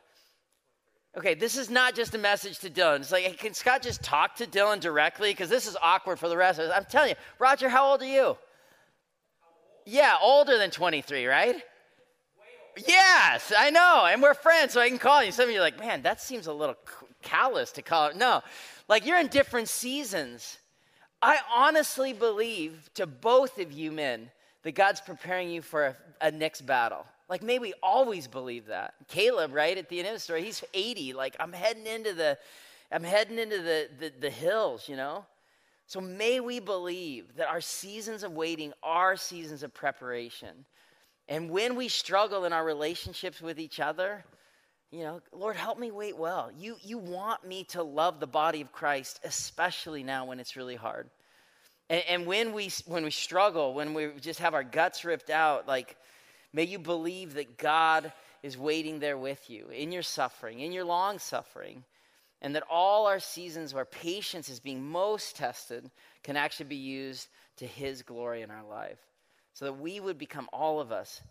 Okay, 1.16 1.36
this 1.36 1.56
is 1.56 1.70
not 1.70 1.94
just 1.94 2.16
a 2.16 2.18
message 2.18 2.58
to 2.60 2.72
Dylan. 2.72 3.02
It's 3.02 3.12
like, 3.12 3.24
hey, 3.24 3.34
can 3.34 3.54
Scott 3.54 3.84
just 3.84 4.02
talk 4.02 4.34
to 4.38 4.48
Dylan 4.48 4.80
directly? 4.80 5.30
Because 5.30 5.48
this 5.48 5.68
is 5.68 5.78
awkward 5.80 6.18
for 6.18 6.28
the 6.28 6.36
rest 6.36 6.58
of 6.58 6.66
us. 6.66 6.74
I'm 6.76 6.86
telling 6.86 7.10
you, 7.10 7.16
Roger, 7.38 7.70
how 7.70 7.92
old 7.92 8.02
are 8.02 8.08
you? 8.08 8.36
Yeah, 9.86 10.18
older 10.20 10.58
than 10.58 10.72
23, 10.72 11.28
right? 11.28 11.62
Yes, 12.88 13.54
I 13.56 13.70
know, 13.70 14.08
and 14.10 14.24
we're 14.24 14.34
friends, 14.34 14.74
so 14.74 14.82
I 14.82 14.90
can 14.90 14.98
call 14.98 15.24
you. 15.24 15.32
Some 15.32 15.50
of 15.50 15.52
you 15.52 15.60
are 15.60 15.64
like, 15.64 15.80
man, 15.80 16.02
that 16.02 16.20
seems 16.20 16.48
a 16.48 16.54
little 16.54 16.78
callous 17.22 17.72
to 17.74 17.84
call. 17.84 18.12
No, 18.16 18.42
like 18.88 19.06
you're 19.06 19.20
in 19.20 19.28
different 19.28 19.70
seasons. 19.70 20.58
I 21.22 21.38
honestly 21.54 22.12
believe 22.12 22.90
to 22.96 23.06
both 23.06 23.60
of 23.60 23.72
you 23.72 23.92
men 23.92 24.32
that 24.64 24.74
God's 24.74 25.02
preparing 25.02 25.50
you 25.50 25.62
for 25.62 25.86
a, 25.86 25.96
a 26.22 26.32
next 26.32 26.62
battle. 26.62 27.06
Like, 27.30 27.44
may 27.44 27.60
we 27.60 27.74
always 27.82 28.28
believe 28.28 28.68
that. 28.68 28.94
Caleb, 29.08 29.54
right, 29.54 29.78
at 29.78 29.90
the 29.90 30.00
end 30.00 30.10
of 30.10 30.14
the 30.14 30.20
story, 30.20 30.44
he's 30.44 30.64
80. 30.74 31.14
Like, 31.14 31.36
I'm 31.40 31.54
heading 31.54 31.88
into 31.88 32.14
the, 32.14 32.38
I'm 32.92 33.04
heading 33.04 33.40
into 33.40 33.60
the, 33.60 33.88
the, 34.00 34.12
the 34.20 34.30
hills, 34.30 34.90
you 34.90 34.96
know? 34.96 35.26
So 35.88 36.00
may 36.00 36.40
we 36.40 36.60
believe 36.60 37.36
that 37.38 37.48
our 37.48 37.62
seasons 37.62 38.24
of 38.24 38.34
waiting 38.34 38.74
are 38.84 39.16
seasons 39.16 39.64
of 39.64 39.74
preparation. 39.74 40.66
And 41.28 41.50
when 41.50 41.76
we 41.76 41.88
struggle 41.88 42.46
in 42.46 42.54
our 42.54 42.66
relationships 42.66 43.42
with 43.42 43.60
each 43.60 43.80
other, 43.80 44.24
you 44.92 45.04
know, 45.04 45.22
Lord, 45.32 45.56
help 45.56 45.80
me 45.80 45.90
wait 45.90 46.18
well. 46.18 46.52
You, 46.58 46.76
you 46.82 46.98
want 46.98 47.46
me 47.48 47.64
to 47.66 47.82
love 47.82 48.20
the 48.20 48.28
body 48.28 48.60
of 48.60 48.74
Christ, 48.74 49.22
especially 49.24 50.04
now 50.04 50.26
when 50.26 50.40
it's 50.40 50.58
really 50.58 50.76
hard. 50.76 51.10
And, 51.92 52.04
and 52.10 52.26
when, 52.26 52.54
we, 52.54 52.72
when 52.88 53.04
we 53.04 53.12
struggle, 53.12 53.76
when 53.76 53.94
we 53.94 54.10
just 54.20 54.40
have 54.40 54.56
our 54.56 54.64
guts 54.64 55.06
ripped 55.06 55.30
out, 55.30 55.68
like, 55.68 55.96
May 56.54 56.64
you 56.64 56.80
believe 56.80 57.36
that 57.36 57.58
God 57.58 58.12
is 58.44 58.58
waiting 58.58 59.00
there 59.00 59.18
with 59.18 59.50
you 59.50 59.68
in 59.70 59.92
your 59.92 60.02
suffering, 60.02 60.60
in 60.60 60.72
your 60.72 60.84
long 60.84 61.20
suffering, 61.20 61.84
and 62.42 62.56
that 62.56 62.64
all 62.70 63.08
our 63.08 63.20
seasons 63.20 63.74
where 63.74 63.86
patience 63.86 64.50
is 64.50 64.60
being 64.60 64.84
most 64.84 65.38
tested 65.38 65.90
can 66.24 66.36
actually 66.36 66.66
be 66.66 66.76
used 66.76 67.30
to 67.58 67.66
His 67.66 68.02
glory 68.02 68.42
in 68.42 68.52
our 68.52 68.66
life. 68.66 69.00
So 69.54 69.66
that 69.66 69.80
we 69.80 70.00
would 70.00 70.18
become 70.18 70.50
all 70.52 70.80
of 70.80 70.92
us, 70.92 71.22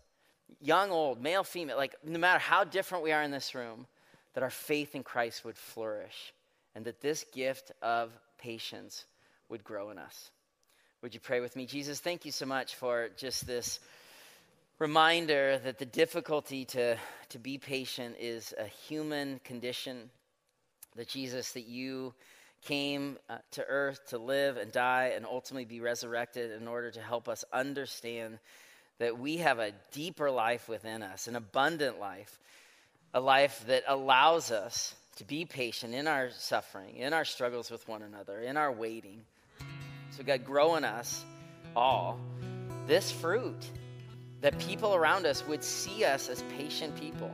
young, 0.59 0.89
old, 0.89 1.21
male, 1.21 1.43
female, 1.43 1.77
like 1.77 1.95
no 2.03 2.17
matter 2.17 2.39
how 2.39 2.63
different 2.63 3.03
we 3.03 3.11
are 3.11 3.23
in 3.23 3.31
this 3.31 3.53
room, 3.53 3.85
that 4.33 4.43
our 4.43 4.49
faith 4.49 4.95
in 4.95 5.03
Christ 5.03 5.43
would 5.43 5.57
flourish 5.57 6.33
and 6.73 6.85
that 6.85 7.01
this 7.01 7.25
gift 7.33 7.71
of 7.81 8.11
patience 8.37 9.05
would 9.49 9.63
grow 9.63 9.89
in 9.89 9.97
us. 9.97 10.31
Would 11.01 11.15
you 11.15 11.19
pray 11.19 11.39
with 11.39 11.55
me? 11.55 11.65
Jesus, 11.65 11.99
thank 11.99 12.25
you 12.25 12.31
so 12.31 12.45
much 12.45 12.75
for 12.75 13.09
just 13.17 13.47
this 13.47 13.79
reminder 14.77 15.57
that 15.63 15.79
the 15.79 15.85
difficulty 15.85 16.63
to, 16.65 16.95
to 17.29 17.39
be 17.39 17.57
patient 17.57 18.17
is 18.19 18.53
a 18.59 18.65
human 18.65 19.39
condition. 19.43 20.11
That 20.97 21.07
Jesus, 21.07 21.53
that 21.53 21.65
you 21.65 22.13
came 22.61 23.17
uh, 23.31 23.37
to 23.53 23.65
earth 23.67 24.09
to 24.09 24.19
live 24.19 24.57
and 24.57 24.71
die 24.71 25.13
and 25.15 25.25
ultimately 25.25 25.65
be 25.65 25.81
resurrected 25.81 26.51
in 26.51 26.67
order 26.67 26.91
to 26.91 27.01
help 27.01 27.27
us 27.27 27.43
understand 27.51 28.37
that 28.99 29.17
we 29.17 29.37
have 29.37 29.57
a 29.57 29.71
deeper 29.93 30.29
life 30.29 30.69
within 30.69 31.01
us, 31.01 31.27
an 31.27 31.35
abundant 31.35 31.99
life, 31.99 32.39
a 33.11 33.19
life 33.19 33.63
that 33.65 33.81
allows 33.87 34.51
us 34.51 34.93
to 35.15 35.23
be 35.23 35.45
patient 35.45 35.95
in 35.95 36.07
our 36.07 36.29
suffering, 36.29 36.97
in 36.97 37.11
our 37.11 37.25
struggles 37.25 37.71
with 37.71 37.87
one 37.87 38.03
another, 38.03 38.39
in 38.39 38.55
our 38.55 38.71
waiting. 38.71 39.23
So, 40.11 40.23
God, 40.23 40.45
grow 40.45 40.75
in 40.75 40.83
us 40.83 41.23
all 41.75 42.19
this 42.87 43.11
fruit 43.11 43.69
that 44.41 44.57
people 44.59 44.93
around 44.95 45.25
us 45.25 45.45
would 45.47 45.63
see 45.63 46.03
us 46.03 46.27
as 46.27 46.43
patient 46.57 46.95
people. 46.99 47.31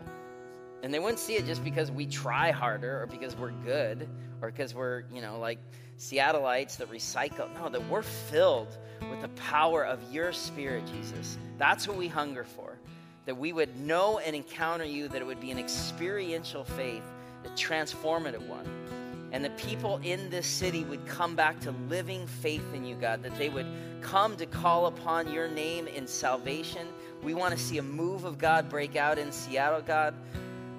And 0.83 0.93
they 0.93 0.99
wouldn't 0.99 1.19
see 1.19 1.35
it 1.35 1.45
just 1.45 1.63
because 1.63 1.89
we 1.89 2.05
try 2.05 2.51
harder 2.51 3.01
or 3.01 3.07
because 3.07 3.35
we're 3.35 3.51
good 3.51 4.07
or 4.41 4.51
because 4.51 4.75
we're, 4.75 5.03
you 5.11 5.21
know, 5.21 5.39
like 5.39 5.57
Seattleites 5.97 6.77
that 6.77 6.91
recycle. 6.91 7.51
No, 7.55 7.69
that 7.69 7.89
we're 7.89 8.03
filled 8.03 8.77
with 9.09 9.21
the 9.21 9.29
power 9.29 9.83
of 9.83 9.99
your 10.13 10.31
spirit, 10.31 10.83
Jesus. 10.93 11.37
That's 11.57 11.87
what 11.87 11.97
we 11.97 12.07
hunger 12.07 12.43
for. 12.43 12.77
That 13.25 13.37
we 13.37 13.53
would 13.53 13.75
know 13.79 14.19
and 14.19 14.35
encounter 14.35 14.85
you, 14.85 15.07
that 15.07 15.21
it 15.21 15.25
would 15.25 15.41
be 15.41 15.51
an 15.51 15.57
experiential 15.57 16.63
faith, 16.63 17.03
a 17.43 17.49
transformative 17.49 18.45
one. 18.47 18.65
And 19.31 19.43
the 19.43 19.49
people 19.51 19.99
in 20.03 20.29
this 20.29 20.47
city 20.47 20.83
would 20.85 21.05
come 21.05 21.35
back 21.35 21.59
to 21.61 21.71
living 21.89 22.25
faith 22.27 22.63
in 22.73 22.85
you, 22.85 22.95
God, 22.95 23.23
that 23.23 23.37
they 23.37 23.49
would 23.49 23.67
come 24.01 24.37
to 24.37 24.45
call 24.45 24.85
upon 24.85 25.31
your 25.31 25.47
name 25.47 25.87
in 25.87 26.07
salvation. 26.07 26.87
We 27.21 27.33
want 27.33 27.53
to 27.53 27.59
see 27.59 27.77
a 27.77 27.83
move 27.83 28.23
of 28.23 28.37
God 28.37 28.69
break 28.69 28.95
out 28.95 29.17
in 29.17 29.31
Seattle, 29.31 29.81
God, 29.81 30.13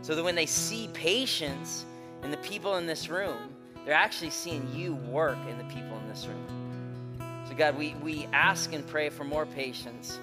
so 0.02 0.14
that 0.14 0.24
when 0.24 0.34
they 0.34 0.46
see 0.46 0.88
patience 0.94 1.84
in 2.22 2.30
the 2.30 2.36
people 2.38 2.76
in 2.76 2.86
this 2.86 3.08
room, 3.08 3.54
they're 3.84 3.94
actually 3.94 4.30
seeing 4.30 4.66
you 4.74 4.94
work 4.94 5.38
in 5.48 5.58
the 5.58 5.64
people 5.64 5.98
in 5.98 6.08
this 6.08 6.26
room. 6.26 7.44
So, 7.48 7.54
God, 7.54 7.76
we, 7.76 7.94
we 8.02 8.26
ask 8.32 8.72
and 8.72 8.86
pray 8.86 9.08
for 9.08 9.24
more 9.24 9.46
patience 9.46 10.18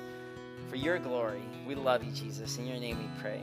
for 0.70 0.76
your 0.76 1.00
glory. 1.00 1.42
We 1.68 1.76
love 1.76 2.04
you, 2.04 2.12
Jesus. 2.12 2.58
In 2.58 2.68
your 2.68 2.80
name 2.80 2.98
we 2.98 3.22
pray. 3.22 3.42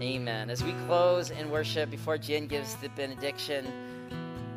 Amen. 0.00 0.50
As 0.50 0.62
we 0.62 0.72
close 0.86 1.30
in 1.30 1.50
worship, 1.50 1.90
before 1.90 2.18
Jen 2.18 2.46
gives 2.46 2.74
the 2.76 2.88
benediction, 2.90 3.66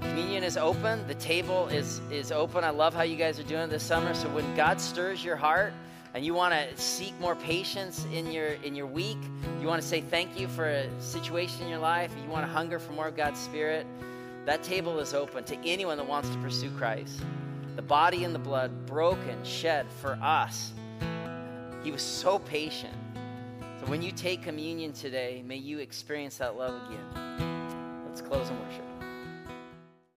Communion 0.02 0.44
is 0.44 0.58
open. 0.58 1.06
The 1.08 1.16
table 1.16 1.68
is, 1.68 2.00
is 2.12 2.32
open. 2.32 2.64
I 2.64 2.70
love 2.70 2.94
how 2.94 3.04
you 3.04 3.16
guys 3.16 3.40
are 3.40 3.44
doing 3.44 3.70
this 3.70 3.84
summer. 3.84 4.14
So 4.14 4.30
when 4.30 4.56
God 4.56 4.80
stirs 4.80 5.24
your 5.24 5.36
heart 5.36 5.74
and 6.14 6.26
you 6.26 6.34
want 6.34 6.54
to 6.54 6.82
seek 6.82 7.18
more 7.20 7.36
patience 7.36 8.06
in 8.14 8.32
your 8.32 8.54
in 8.64 8.76
your 8.76 8.88
week, 8.88 9.18
you 9.62 9.68
want 9.68 9.82
to 9.82 9.88
say 9.88 10.02
thank 10.02 10.40
you 10.40 10.48
for 10.48 10.66
a 10.66 10.90
situation 11.02 11.64
in 11.64 11.70
your 11.70 11.80
life, 11.80 12.12
you 12.24 12.30
want 12.30 12.46
to 12.46 12.52
hunger 12.52 12.80
for 12.80 12.94
more 12.94 13.08
of 13.08 13.16
God's 13.16 13.40
Spirit, 13.40 13.86
that 14.46 14.64
table 14.64 15.00
is 15.00 15.14
open 15.14 15.44
to 15.44 15.58
anyone 15.66 15.98
that 15.98 16.08
wants 16.08 16.30
to 16.30 16.38
pursue 16.38 16.72
Christ. 16.72 17.22
The 17.76 17.82
body 17.82 18.24
and 18.24 18.34
the 18.34 18.40
blood 18.40 18.86
broken, 18.86 19.44
shed 19.44 19.86
for 20.02 20.14
us. 20.22 20.74
He 21.84 21.92
was 21.92 22.02
so 22.02 22.40
patient. 22.40 22.96
So 23.80 23.86
when 23.86 24.02
you 24.02 24.12
take 24.12 24.42
communion 24.42 24.92
today, 24.92 25.44
may 25.46 25.56
you 25.56 25.80
experience 25.80 26.38
that 26.38 26.58
love 26.58 26.82
again. 26.88 28.06
Let's 28.08 28.22
close 28.22 28.50
in 28.50 28.60
worship. 28.60 28.99